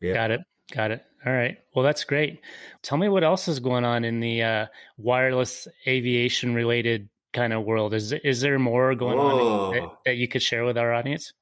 Yeah. 0.00 0.14
Got 0.14 0.30
it. 0.30 0.40
Got 0.72 0.92
it. 0.92 1.04
All 1.26 1.32
right. 1.32 1.58
Well, 1.74 1.84
that's 1.84 2.04
great. 2.04 2.40
Tell 2.82 2.98
me 2.98 3.08
what 3.08 3.24
else 3.24 3.48
is 3.48 3.60
going 3.60 3.84
on 3.84 4.04
in 4.04 4.20
the 4.20 4.42
uh, 4.42 4.66
wireless 4.98 5.66
aviation 5.86 6.54
related 6.54 7.08
kind 7.32 7.52
of 7.52 7.64
world. 7.64 7.94
Is 7.94 8.12
is 8.12 8.40
there 8.40 8.58
more 8.58 8.94
going 8.94 9.18
on 9.18 9.74
that, 9.74 9.88
that, 10.04 10.16
you 10.16 10.28
could 10.28 10.42
share 10.42 10.64
with 10.64 10.76
our 10.76 10.92
audience? 10.92 11.32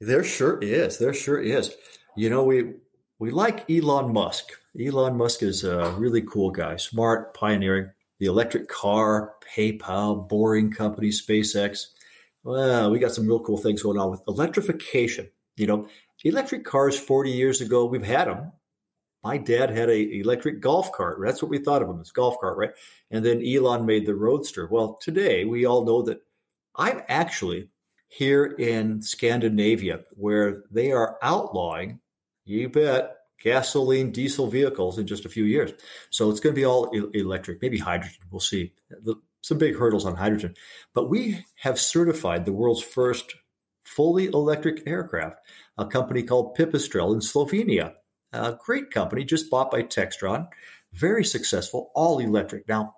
There 0.00 0.24
sure 0.24 0.58
is. 0.62 0.98
There 0.98 1.14
sure 1.14 1.40
is. 1.40 1.74
You 2.16 2.30
know, 2.30 2.44
we 2.44 2.74
we 3.18 3.30
like 3.30 3.68
Elon 3.70 4.12
Musk. 4.12 4.50
Elon 4.80 5.16
Musk 5.16 5.42
is 5.42 5.64
a 5.64 5.90
really 5.92 6.22
cool 6.22 6.50
guy, 6.50 6.76
smart, 6.76 7.34
pioneering 7.34 7.90
the 8.18 8.26
electric 8.26 8.68
car, 8.68 9.34
PayPal, 9.54 10.28
Boring 10.28 10.70
Company, 10.70 11.08
SpaceX. 11.08 11.86
Well, 12.42 12.90
we 12.90 12.98
got 12.98 13.12
some 13.12 13.26
real 13.26 13.40
cool 13.40 13.58
things 13.58 13.82
going 13.82 13.98
on 13.98 14.10
with 14.10 14.22
electrification. 14.26 15.30
You 15.56 15.66
know, 15.66 15.88
electric 16.24 16.64
cars 16.64 16.98
40 16.98 17.30
years 17.30 17.60
ago, 17.60 17.84
we've 17.84 18.02
had 18.02 18.28
them 18.28 18.52
my 19.24 19.36
dad 19.36 19.70
had 19.70 19.90
a 19.90 20.20
electric 20.20 20.60
golf 20.60 20.92
cart. 20.92 21.18
That's 21.22 21.42
what 21.42 21.50
we 21.50 21.58
thought 21.58 21.82
of 21.82 21.88
him 21.88 22.00
as 22.00 22.10
golf 22.10 22.36
cart, 22.40 22.56
right? 22.56 22.70
And 23.10 23.24
then 23.24 23.44
Elon 23.44 23.84
made 23.84 24.06
the 24.06 24.14
Roadster. 24.14 24.66
Well, 24.66 24.98
today 25.00 25.44
we 25.44 25.66
all 25.66 25.84
know 25.84 26.02
that 26.02 26.22
I'm 26.76 27.02
actually 27.08 27.68
here 28.08 28.44
in 28.44 29.02
Scandinavia 29.02 30.00
where 30.16 30.64
they 30.70 30.92
are 30.92 31.18
outlawing, 31.20 32.00
you 32.44 32.68
bet, 32.68 33.16
gasoline 33.42 34.12
diesel 34.12 34.46
vehicles 34.48 34.98
in 34.98 35.06
just 35.06 35.24
a 35.24 35.28
few 35.28 35.44
years. 35.44 35.72
So 36.10 36.30
it's 36.30 36.40
going 36.40 36.54
to 36.54 36.60
be 36.60 36.64
all 36.64 36.90
electric, 37.12 37.60
maybe 37.60 37.78
hydrogen. 37.78 38.18
We'll 38.30 38.40
see. 38.40 38.72
Some 39.40 39.58
big 39.58 39.76
hurdles 39.76 40.04
on 40.04 40.16
hydrogen. 40.16 40.54
But 40.94 41.08
we 41.08 41.44
have 41.56 41.78
certified 41.78 42.44
the 42.44 42.52
world's 42.52 42.82
first 42.82 43.34
fully 43.84 44.26
electric 44.26 44.86
aircraft, 44.86 45.38
a 45.76 45.86
company 45.86 46.22
called 46.22 46.56
Pipistrel 46.56 47.14
in 47.14 47.20
Slovenia 47.20 47.94
a 48.32 48.58
great 48.64 48.90
company 48.90 49.24
just 49.24 49.50
bought 49.50 49.70
by 49.70 49.82
Textron. 49.82 50.48
very 50.92 51.24
successful, 51.24 51.90
all 51.94 52.18
electric. 52.18 52.68
Now, 52.68 52.96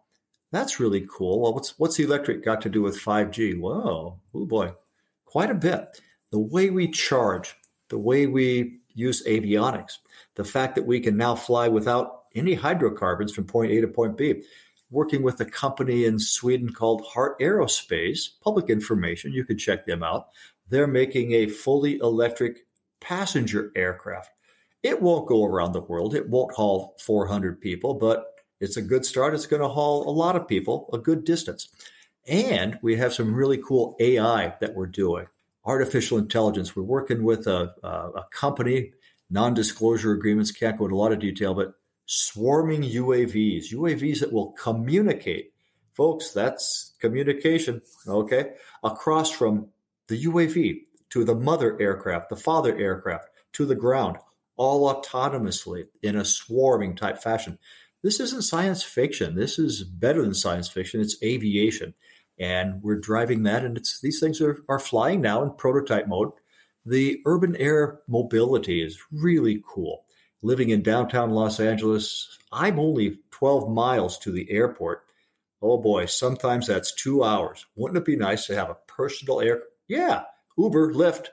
that's 0.53 0.81
really 0.81 1.07
cool. 1.09 1.41
Well, 1.41 1.55
what's 1.55 1.79
what's 1.79 1.99
electric 1.99 2.45
got 2.45 2.61
to 2.63 2.69
do 2.69 2.83
with 2.83 3.01
5G? 3.01 3.59
Whoa, 3.59 4.19
oh 4.35 4.47
boy, 4.47 4.73
quite 5.25 5.51
a 5.51 5.55
bit. 5.55 6.01
The 6.31 6.39
way 6.39 6.71
we 6.71 6.91
charge, 6.91 7.55
the 7.89 7.99
way 7.99 8.27
we 8.27 8.81
use 8.95 9.25
avionics, 9.27 9.99
the 10.35 10.45
fact 10.45 10.75
that 10.75 10.87
we 10.87 11.01
can 11.01 11.17
now 11.17 11.35
fly 11.35 11.69
without 11.69 12.25
any 12.35 12.55
hydrocarbons 12.55 13.33
from 13.33 13.45
point 13.45 13.73
A 13.73 13.81
to 13.81 13.89
point 13.89 14.17
B. 14.17 14.43
Working 14.93 15.23
with 15.23 15.41
a 15.41 15.45
company 15.45 16.05
in 16.05 16.19
Sweden 16.19 16.73
called 16.73 17.07
Heart 17.07 17.39
Aerospace, 17.39 18.29
public 18.43 18.69
information, 18.69 19.33
you 19.33 19.45
can 19.45 19.57
check 19.57 19.87
them 19.87 20.03
out. 20.03 20.31
They're 20.69 20.89
making 20.89 21.31
a 21.33 21.47
fully 21.47 21.99
electric 21.99 22.67
passenger 23.01 23.71
aircraft. 23.77 24.31
It 24.83 25.03
won't 25.03 25.29
go 25.29 25.45
around 25.45 25.73
the 25.73 25.83
world. 25.83 26.15
It 26.15 26.29
won't 26.29 26.55
haul 26.55 26.97
400 27.01 27.61
people, 27.61 27.95
but 27.95 28.41
it's 28.61 28.77
a 28.77 28.83
good 28.83 29.05
start. 29.05 29.35
It's 29.35 29.47
going 29.47 29.63
to 29.63 29.69
haul 29.69 30.09
a 30.09 30.13
lot 30.13 30.37
of 30.37 30.49
people 30.49 30.89
a 30.93 30.99
good 30.99 31.25
distance. 31.25 31.69
And 32.27 32.79
we 32.83 32.97
have 32.97 33.15
some 33.15 33.35
really 33.35 33.59
cool 33.59 33.97
AI 34.01 34.55
that 34.61 34.75
we're 34.75 34.87
doing. 34.87 35.27
Artificial 35.65 36.19
intelligence. 36.19 36.75
We're 36.75 36.83
working 36.83 37.25
with 37.25 37.47
a, 37.47 37.75
a, 37.83 37.89
a 37.89 38.27
company, 38.31 38.93
non 39.29 39.55
disclosure 39.55 40.13
agreements, 40.13 40.51
can't 40.51 40.79
go 40.79 40.85
into 40.85 40.97
a 40.97 40.99
lot 40.99 41.13
of 41.13 41.19
detail, 41.19 41.55
but 41.55 41.75
swarming 42.07 42.83
UAVs, 42.83 43.73
UAVs 43.73 44.21
that 44.21 44.33
will 44.33 44.53
communicate. 44.53 45.53
Folks, 45.93 46.33
that's 46.33 46.93
communication, 46.99 47.83
okay? 48.07 48.53
Across 48.83 49.33
from 49.33 49.69
the 50.09 50.25
UAV 50.25 50.83
to 51.11 51.25
the 51.25 51.35
mother 51.35 51.81
aircraft, 51.81 52.31
the 52.31 52.37
father 52.37 52.77
aircraft, 52.77 53.29
to 53.53 53.67
the 53.67 53.75
ground, 53.75 54.17
all 54.61 54.95
autonomously 54.95 55.85
in 56.03 56.15
a 56.15 56.23
swarming 56.23 56.95
type 56.95 57.17
fashion. 57.23 57.59
This 58.03 58.21
isn't 58.21 58.43
science 58.43 58.83
fiction. 58.83 59.35
This 59.35 59.59
is 59.59 59.83
better 59.83 60.21
than 60.21 60.35
science 60.35 60.69
fiction. 60.69 61.01
It's 61.01 61.17
aviation. 61.23 61.95
And 62.39 62.83
we're 62.83 63.01
driving 63.01 63.43
that, 63.45 63.65
and 63.65 63.79
it's 63.79 64.03
these 64.03 64.21
things 64.21 64.39
are, 64.43 64.63
are 64.69 64.79
flying 64.79 65.23
now 65.23 65.43
in 65.43 65.55
prototype 65.55 66.07
mode. 66.07 66.33
The 66.85 67.23
urban 67.25 67.57
air 67.57 68.01
mobility 68.07 68.83
is 68.83 69.01
really 69.11 69.63
cool. 69.67 70.05
Living 70.43 70.69
in 70.69 70.83
downtown 70.83 71.31
Los 71.31 71.59
Angeles, 71.59 72.39
I'm 72.53 72.79
only 72.79 73.21
12 73.31 73.71
miles 73.71 74.19
to 74.19 74.31
the 74.31 74.51
airport. 74.51 75.05
Oh 75.63 75.79
boy, 75.79 76.05
sometimes 76.05 76.67
that's 76.67 76.95
two 76.95 77.25
hours. 77.25 77.65
Wouldn't 77.77 77.97
it 77.97 78.05
be 78.05 78.17
nice 78.17 78.47
to 78.49 78.57
have 78.57 78.69
a 78.69 78.77
personal 78.87 79.41
air? 79.41 79.63
Yeah, 79.89 80.25
Uber, 80.59 80.93
Lyft, 80.93 81.29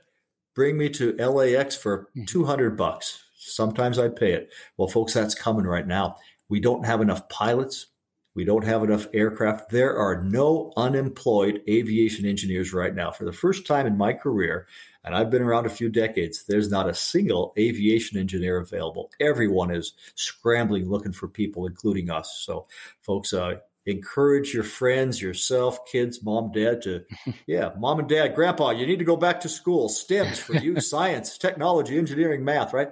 bring 0.58 0.76
me 0.76 0.89
to 0.89 1.13
LAX 1.13 1.78
for 1.78 2.10
mm-hmm. 2.17 2.26
200 2.26 2.76
bucks. 2.76 3.24
Sometimes 3.38 4.00
I'd 4.00 4.15
pay 4.15 4.34
it. 4.34 4.52
Well, 4.76 4.88
folks, 4.88 5.13
that's 5.13 5.36
coming 5.36 5.65
right 5.65 5.86
now. 5.86 6.15
We 6.50 6.60
don't 6.60 6.84
have 6.84 7.00
enough 7.00 7.30
pilots. 7.30 7.86
We 8.34 8.43
don't 8.43 8.65
have 8.65 8.84
enough 8.84 9.06
aircraft. 9.13 9.70
There 9.70 9.96
are 9.96 10.24
no 10.24 10.74
unemployed 10.76 11.62
aviation 11.70 12.26
engineers 12.26 12.74
right 12.74 12.93
now. 12.93 13.12
For 13.12 13.24
the 13.24 13.32
first 13.32 13.67
time 13.67 13.86
in 13.86 13.98
my 13.98 14.13
career, 14.13 14.67
and 15.04 15.13
I've 15.13 15.30
been 15.30 15.43
around 15.43 15.67
a 15.67 15.70
few 15.70 15.89
decades, 15.89 16.46
there's 16.48 16.72
not 16.72 16.89
a 16.89 16.93
single 16.93 17.54
aviation 17.58 18.17
engineer 18.17 18.58
available. 18.58 19.12
Everyone 19.20 19.70
is 19.70 19.93
scrambling 20.15 20.89
looking 20.89 21.13
for 21.13 21.28
people, 21.28 21.67
including 21.67 22.10
us. 22.10 22.41
So, 22.43 22.65
folks, 23.02 23.32
uh, 23.32 23.58
encourage 23.88 24.54
your 24.54 24.63
friends, 24.63 25.21
yourself, 25.21 25.80
kids, 25.89 26.21
mom, 26.21 26.52
dad 26.52 26.82
to, 26.84 27.04
yeah, 27.47 27.71
mom 27.80 28.00
and 28.00 28.10
dad, 28.10 28.36
grandpa, 28.36 28.71
you 28.71 28.86
need 28.86 29.00
to 29.00 29.06
go 29.06 29.15
back 29.15 29.39
to 29.41 29.50
school. 29.50 29.89
STEMs 29.89 30.38
for 30.38 30.56
you, 30.56 30.80
science, 30.82 31.38
technology, 31.38 31.97
engineering, 31.97 32.43
math, 32.43 32.73
right? 32.73 32.89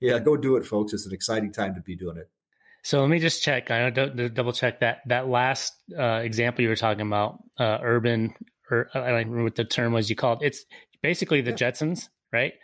Yeah, 0.00 0.18
go 0.18 0.36
do 0.36 0.56
it, 0.56 0.66
folks. 0.66 0.92
It's 0.92 1.06
an 1.06 1.12
exciting 1.12 1.52
time 1.52 1.74
to 1.74 1.80
be 1.80 1.94
doing 1.94 2.16
it. 2.16 2.30
So 2.82 3.00
let 3.00 3.10
me 3.10 3.18
just 3.18 3.42
check. 3.42 3.70
I 3.70 3.90
don't 3.90 4.34
double 4.34 4.52
check 4.52 4.80
that 4.80 5.00
that 5.06 5.28
last 5.28 5.74
uh, 5.96 6.20
example 6.22 6.62
you 6.62 6.68
were 6.68 6.76
talking 6.76 7.06
about, 7.06 7.42
uh, 7.58 7.78
urban, 7.82 8.34
or 8.70 8.88
I 8.94 8.98
don't 8.98 9.14
remember 9.14 9.42
what 9.44 9.56
the 9.56 9.64
term 9.64 9.92
was 9.92 10.08
you 10.08 10.16
called. 10.16 10.42
It's 10.42 10.64
basically 11.02 11.40
the 11.40 11.50
yeah. 11.50 11.56
Jetsons, 11.56 12.08
right? 12.32 12.54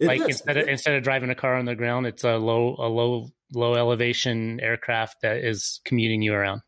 It 0.00 0.06
like 0.06 0.20
is. 0.22 0.26
instead 0.26 0.56
of 0.56 0.68
instead 0.68 0.94
of 0.96 1.04
driving 1.04 1.30
a 1.30 1.34
car 1.36 1.54
on 1.54 1.64
the 1.64 1.76
ground, 1.76 2.06
it's 2.06 2.24
a 2.24 2.36
low 2.36 2.74
a 2.78 2.88
low 2.88 3.28
low 3.54 3.74
elevation 3.74 4.58
aircraft 4.60 5.22
that 5.22 5.38
is 5.38 5.80
commuting 5.84 6.20
you 6.20 6.34
around. 6.34 6.60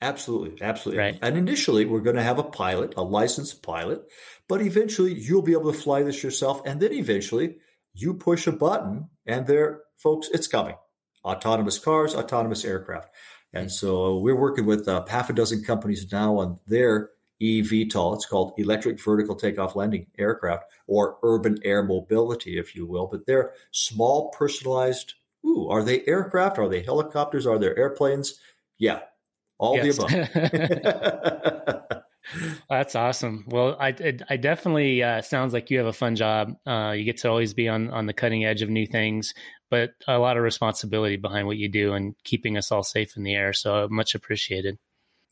Absolutely, 0.00 0.62
absolutely. 0.62 1.02
Right. 1.02 1.18
And 1.20 1.36
initially, 1.36 1.84
we're 1.84 2.00
going 2.00 2.16
to 2.16 2.22
have 2.22 2.38
a 2.38 2.44
pilot, 2.44 2.94
a 2.96 3.02
licensed 3.02 3.62
pilot, 3.62 4.02
but 4.48 4.62
eventually 4.62 5.12
you'll 5.12 5.42
be 5.42 5.52
able 5.52 5.72
to 5.72 5.78
fly 5.78 6.02
this 6.02 6.22
yourself, 6.22 6.62
and 6.64 6.80
then 6.80 6.92
eventually 6.92 7.56
you 7.94 8.14
push 8.14 8.46
a 8.46 8.52
button, 8.52 9.08
and 9.26 9.46
there, 9.46 9.80
folks, 9.96 10.28
it's 10.32 10.46
coming 10.46 10.76
autonomous 11.24 11.78
cars, 11.78 12.14
autonomous 12.14 12.64
aircraft. 12.64 13.08
And 13.52 13.72
so 13.72 14.18
we're 14.18 14.38
working 14.38 14.66
with 14.66 14.86
uh, 14.88 15.04
half 15.08 15.30
a 15.30 15.32
dozen 15.32 15.64
companies 15.64 16.10
now 16.12 16.38
on 16.38 16.60
their 16.66 17.10
eVTOL. 17.42 18.14
It's 18.14 18.26
called 18.26 18.52
electric 18.58 19.02
vertical 19.02 19.34
takeoff 19.34 19.76
landing 19.76 20.06
aircraft 20.18 20.64
or 20.86 21.18
urban 21.22 21.58
air 21.64 21.82
mobility, 21.82 22.58
if 22.58 22.74
you 22.74 22.86
will. 22.86 23.06
But 23.06 23.26
they're 23.26 23.52
small, 23.70 24.30
personalized. 24.30 25.14
Ooh, 25.46 25.68
are 25.68 25.82
they 25.82 26.04
aircraft? 26.06 26.58
Are 26.58 26.68
they 26.68 26.82
helicopters? 26.82 27.46
Are 27.46 27.58
they 27.58 27.68
airplanes? 27.68 28.38
Yeah, 28.78 29.00
all 29.58 29.76
yes. 29.76 29.96
the 29.96 30.22
above. 31.82 32.02
That's 32.68 32.94
awesome. 32.94 33.44
Well, 33.48 33.76
I 33.80 33.88
it, 33.88 34.22
I 34.28 34.36
definitely 34.36 35.02
uh, 35.02 35.22
sounds 35.22 35.52
like 35.54 35.70
you 35.70 35.78
have 35.78 35.86
a 35.86 35.92
fun 35.92 36.14
job. 36.14 36.54
Uh, 36.66 36.92
you 36.96 37.04
get 37.04 37.18
to 37.18 37.28
always 37.28 37.54
be 37.54 37.68
on 37.68 37.90
on 37.90 38.06
the 38.06 38.12
cutting 38.12 38.44
edge 38.44 38.60
of 38.62 38.68
new 38.68 38.86
things, 38.86 39.32
but 39.70 39.90
a 40.06 40.18
lot 40.18 40.36
of 40.36 40.42
responsibility 40.42 41.16
behind 41.16 41.46
what 41.46 41.56
you 41.56 41.68
do 41.68 41.94
and 41.94 42.14
keeping 42.24 42.56
us 42.56 42.70
all 42.70 42.82
safe 42.82 43.16
in 43.16 43.22
the 43.22 43.34
air. 43.34 43.52
So 43.52 43.88
much 43.90 44.14
appreciated. 44.14 44.78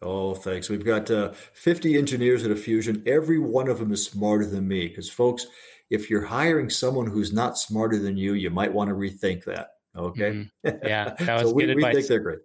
Oh, 0.03 0.35
thanks. 0.35 0.69
We've 0.69 0.85
got 0.85 1.11
uh, 1.11 1.33
50 1.33 1.97
engineers 1.97 2.45
at 2.45 2.51
AFuzion. 2.51 3.07
Every 3.07 3.39
one 3.39 3.69
of 3.69 3.79
them 3.79 3.93
is 3.93 4.05
smarter 4.05 4.45
than 4.45 4.69
me. 4.69 4.89
Because, 4.89 5.09
folks, 5.09 5.47
if 5.91 6.11
you're 6.11 6.27
hiring 6.27 6.69
someone 6.69 7.07
who's 7.07 7.33
not 7.33 7.59
smarter 7.59 7.99
than 7.99 8.17
you, 8.17 8.35
you 8.35 8.51
might 8.51 8.75
want 8.75 8.91
to 8.91 8.95
rethink 8.95 9.45
that. 9.45 9.69
Okay. 9.97 10.31
Mm-hmm. 10.65 10.87
Yeah, 10.87 11.15
that 11.19 11.35
was 11.43 11.51
so 11.51 11.55
good 11.55 11.69
we, 11.69 11.73
advice. 11.73 11.95
We 11.95 12.01
think 12.01 12.09
they're 12.09 12.21
great. 12.21 12.39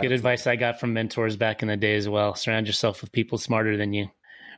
Good 0.00 0.12
advice 0.12 0.46
I 0.46 0.56
got 0.56 0.80
from 0.80 0.92
mentors 0.92 1.36
back 1.36 1.62
in 1.62 1.68
the 1.68 1.76
day 1.76 1.94
as 1.94 2.08
well. 2.08 2.34
Surround 2.34 2.66
yourself 2.66 3.00
with 3.00 3.12
people 3.12 3.38
smarter 3.38 3.76
than 3.76 3.92
you. 3.92 4.08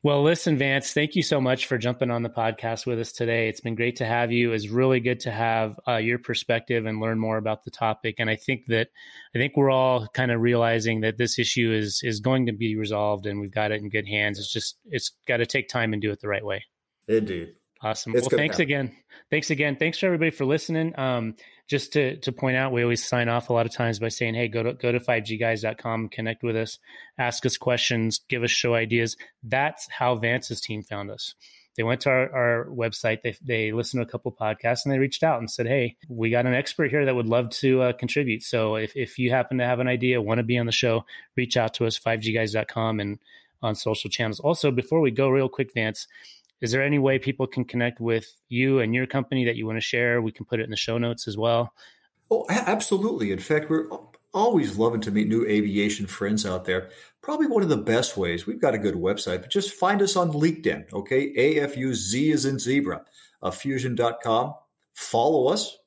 Well, 0.03 0.23
listen, 0.23 0.57
Vance, 0.57 0.93
thank 0.93 1.17
you 1.17 1.23
so 1.23 1.41
much 1.41 1.67
for 1.67 1.79
jumping 1.79 2.11
on 2.11 2.23
the 2.23 2.31
podcast 2.31 2.87
with 2.87 3.01
us 3.01 3.13
today. 3.13 3.49
It's 3.49 3.61
been 3.61 3.75
great 3.75 3.97
to 3.97 4.07
have 4.07 4.31
you. 4.31 4.53
It's 4.53 4.69
really 4.69 5.01
good 5.01 5.21
to 5.21 5.31
have 5.31 5.79
uh, 5.89 5.97
your 5.97 6.19
perspective 6.19 6.87
and 6.87 7.01
learn 7.01 7.19
more 7.19 7.39
about 7.39 7.65
the 7.65 7.71
topic. 7.71 8.17
And 8.19 8.31
I 8.31 8.37
think 8.37 8.67
that 8.67 8.89
I 9.35 9.39
think 9.39 9.57
we're 9.57 9.71
all 9.71 10.07
kind 10.09 10.31
of 10.31 10.41
realizing 10.41 11.01
that 11.01 11.19
this 11.19 11.39
issue 11.39 11.73
is 11.73 12.03
is 12.03 12.21
going 12.21 12.47
to 12.47 12.53
be 12.53 12.77
resolved, 12.77 13.27
and 13.27 13.41
we've 13.41 13.53
got 13.53 13.73
it 13.73 13.83
in 13.83 13.89
good 13.89 14.07
hands. 14.07 14.39
It's 14.39 14.53
just 14.53 14.79
it's 14.87 15.13
got 15.27 15.39
to 15.39 15.47
take 15.47 15.69
time 15.69 15.93
and 15.93 16.01
do 16.01 16.13
it 16.13 16.21
the 16.21 16.29
right 16.29 16.45
way. 16.45 16.65
Indeed. 17.09 17.55
Awesome. 17.83 18.15
It's 18.15 18.31
well, 18.31 18.39
thanks 18.39 18.59
again. 18.59 18.97
Thanks 19.31 19.51
again. 19.51 19.77
Thanks 19.77 19.99
for 19.99 20.07
everybody 20.07 20.31
for 20.31 20.45
listening. 20.45 20.97
Um, 20.99 21.35
just 21.69 21.95
to, 21.95 22.17
to 22.19 22.31
point 22.31 22.57
out, 22.57 22.73
we 22.73 22.83
always 22.83 23.05
sign 23.05 23.29
off 23.29 23.51
a 23.51 23.53
lot 23.53 23.67
of 23.67 23.73
times 23.73 23.99
by 23.99 24.09
saying, 24.09 24.35
Hey, 24.35 24.47
go 24.47 24.63
to, 24.63 24.75
go 24.75 24.93
to 24.93 25.01
5gguys.com, 25.01 26.11
connect 26.11 26.45
with 26.45 26.57
us, 26.57 26.79
ask 27.19 27.45
us 27.45 27.57
questions, 27.57 28.21
give 28.29 28.45
us 28.45 28.51
show 28.51 28.75
ideas. 28.75 29.17
That's 29.43 29.89
how 29.91 30.15
Vance's 30.15 30.61
team 30.61 30.85
found 30.85 31.11
us. 31.11 31.35
They 31.77 31.83
went 31.83 32.03
to 32.03 32.11
our, 32.11 32.35
our 32.35 32.67
website, 32.67 33.23
they, 33.23 33.37
they 33.43 33.73
listened 33.73 34.01
to 34.01 34.09
a 34.09 34.11
couple 34.11 34.33
podcasts 34.33 34.85
and 34.85 34.95
they 34.95 34.99
reached 34.99 35.23
out 35.23 35.41
and 35.41 35.51
said, 35.51 35.67
Hey, 35.67 35.97
we 36.09 36.31
got 36.31 36.47
an 36.47 36.55
expert 36.55 36.91
here 36.91 37.05
that 37.05 37.15
would 37.15 37.27
love 37.27 37.51
to 37.51 37.83
uh, 37.83 37.93
contribute. 37.95 38.45
So 38.45 38.77
if, 38.77 38.93
if 38.95 39.19
you 39.19 39.31
happen 39.31 39.59
to 39.59 39.67
have 39.67 39.81
an 39.81 39.89
idea, 39.89 40.23
want 40.23 40.39
to 40.39 40.45
be 40.45 40.59
on 40.59 40.67
the 40.67 40.73
show, 40.73 41.05
reach 41.37 41.57
out 41.57 41.75
to 41.75 41.87
us, 41.87 41.99
5gguys.com 41.99 43.01
and 43.01 43.19
on 43.63 43.75
social 43.75 44.09
channels. 44.09 44.41
Also, 44.41 44.71
before 44.71 45.01
we 45.01 45.11
go 45.11 45.29
real 45.29 45.49
quick, 45.49 45.73
Vance, 45.75 46.07
is 46.61 46.73
there 46.73 46.83
any 46.83 46.99
way 46.99 47.19
people 47.19 47.47
can 47.47 47.65
connect 47.65 48.01
with 48.01 48.27
you 48.49 48.81
and 48.81 48.95
your 48.95 49.07
company 49.07 49.45
that 49.45 49.57
you 49.57 49.67
want 49.67 49.77
to 49.77 49.83
share? 49.83 50.23
We 50.23 50.33
can 50.33 50.47
put 50.47 50.61
it 50.61 50.65
in 50.65 50.71
the 50.71 50.77
show 50.77 50.99
notes 50.99 51.29
as 51.29 51.37
well. 51.37 51.73
Oh, 52.31 52.47
absolutely. 52.49 53.31
In 53.31 53.39
fact, 53.39 53.71
we're 53.71 53.89
always 54.33 54.77
loving 54.77 55.01
to 55.03 55.11
meet 55.11 55.29
new 55.29 55.47
aviation 55.47 56.07
friends 56.07 56.45
out 56.45 56.65
there. 56.65 56.91
Probably 57.23 57.47
one 57.47 57.63
of 57.63 57.69
the 57.69 57.77
best 57.77 58.17
ways. 58.17 58.47
We've 58.47 58.61
got 58.61 58.75
a 58.75 58.79
good 58.79 58.95
website, 58.95 59.41
but 59.41 59.51
just 59.51 59.75
find 59.75 60.03
us 60.03 60.17
on 60.17 60.33
LinkedIn, 60.33 60.93
okay? 60.93 61.33
AFUZ 61.35 62.33
is 62.33 62.45
in 62.45 62.59
zebra, 62.59 63.05
uh, 63.43 63.51
fusion.com. 63.51 64.55
Follow 64.95 65.49
us. 65.49 65.79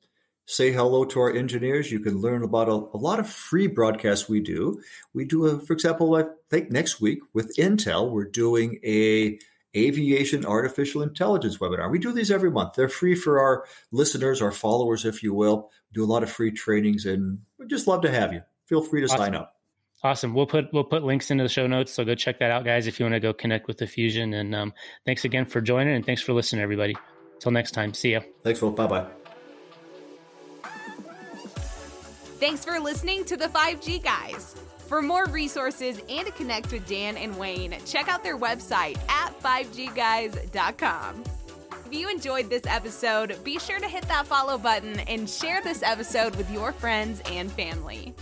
Say 0.46 0.72
hello 0.72 1.04
to 1.04 1.20
our 1.20 1.32
engineers. 1.32 1.92
You 1.92 2.00
can 2.00 2.18
learn 2.18 2.42
about 2.42 2.68
a, 2.68 2.72
a 2.72 2.98
lot 2.98 3.20
of 3.20 3.28
free 3.28 3.68
broadcasts 3.68 4.28
we 4.28 4.40
do. 4.40 4.82
We 5.14 5.24
do, 5.24 5.46
a, 5.46 5.60
for 5.60 5.72
example, 5.72 6.16
I 6.16 6.24
think 6.48 6.72
next 6.72 7.00
week 7.00 7.20
with 7.32 7.56
Intel, 7.56 8.10
we're 8.10 8.24
doing 8.24 8.80
a 8.84 9.38
aviation 9.76 10.44
artificial 10.44 11.02
intelligence 11.02 11.58
webinar. 11.58 11.90
We 11.90 11.98
do 11.98 12.12
these 12.12 12.30
every 12.30 12.50
month. 12.50 12.74
They're 12.74 12.88
free 12.88 13.14
for 13.14 13.40
our 13.40 13.64
listeners, 13.92 14.42
our 14.42 14.52
followers, 14.52 15.04
if 15.04 15.22
you 15.22 15.34
will. 15.34 15.70
We 15.90 15.94
do 15.94 16.04
a 16.04 16.10
lot 16.10 16.22
of 16.22 16.30
free 16.30 16.50
trainings 16.50 17.06
and 17.06 17.40
we'd 17.58 17.70
just 17.70 17.86
love 17.86 18.02
to 18.02 18.10
have 18.10 18.32
you. 18.32 18.42
Feel 18.66 18.82
free 18.82 19.00
to 19.00 19.06
awesome. 19.06 19.18
sign 19.18 19.34
up. 19.34 19.56
Awesome. 20.02 20.32
We'll 20.32 20.46
put 20.46 20.72
we'll 20.72 20.84
put 20.84 21.02
links 21.02 21.30
into 21.30 21.44
the 21.44 21.50
show 21.50 21.66
notes, 21.66 21.92
so 21.92 22.04
go 22.04 22.14
check 22.14 22.38
that 22.38 22.50
out, 22.50 22.64
guys. 22.64 22.86
If 22.86 22.98
you 22.98 23.04
want 23.04 23.14
to 23.14 23.20
go 23.20 23.34
connect 23.34 23.66
with 23.68 23.76
the 23.76 23.86
Fusion, 23.86 24.32
and 24.32 24.54
um, 24.54 24.72
thanks 25.04 25.26
again 25.26 25.44
for 25.44 25.60
joining, 25.60 25.94
and 25.94 26.06
thanks 26.06 26.22
for 26.22 26.32
listening, 26.32 26.62
everybody. 26.62 26.96
Until 27.34 27.52
next 27.52 27.72
time, 27.72 27.92
see 27.92 28.12
ya. 28.12 28.20
Thanks, 28.42 28.62
Will. 28.62 28.70
Bye 28.70 28.86
bye. 28.86 29.06
Thanks 32.38 32.64
for 32.64 32.80
listening 32.80 33.26
to 33.26 33.36
the 33.36 33.48
5G 33.48 34.02
Guys. 34.02 34.56
For 34.90 35.00
more 35.00 35.26
resources 35.26 36.00
and 36.08 36.26
to 36.26 36.32
connect 36.32 36.72
with 36.72 36.84
Dan 36.88 37.16
and 37.16 37.38
Wayne, 37.38 37.76
check 37.86 38.08
out 38.08 38.24
their 38.24 38.36
website 38.36 38.98
at 39.08 39.40
5gguys.com. 39.40 41.22
If 41.86 41.92
you 41.92 42.10
enjoyed 42.10 42.50
this 42.50 42.66
episode, 42.66 43.38
be 43.44 43.60
sure 43.60 43.78
to 43.78 43.86
hit 43.86 44.02
that 44.08 44.26
follow 44.26 44.58
button 44.58 44.98
and 44.98 45.30
share 45.30 45.62
this 45.62 45.84
episode 45.84 46.34
with 46.34 46.50
your 46.50 46.72
friends 46.72 47.22
and 47.26 47.52
family. 47.52 48.12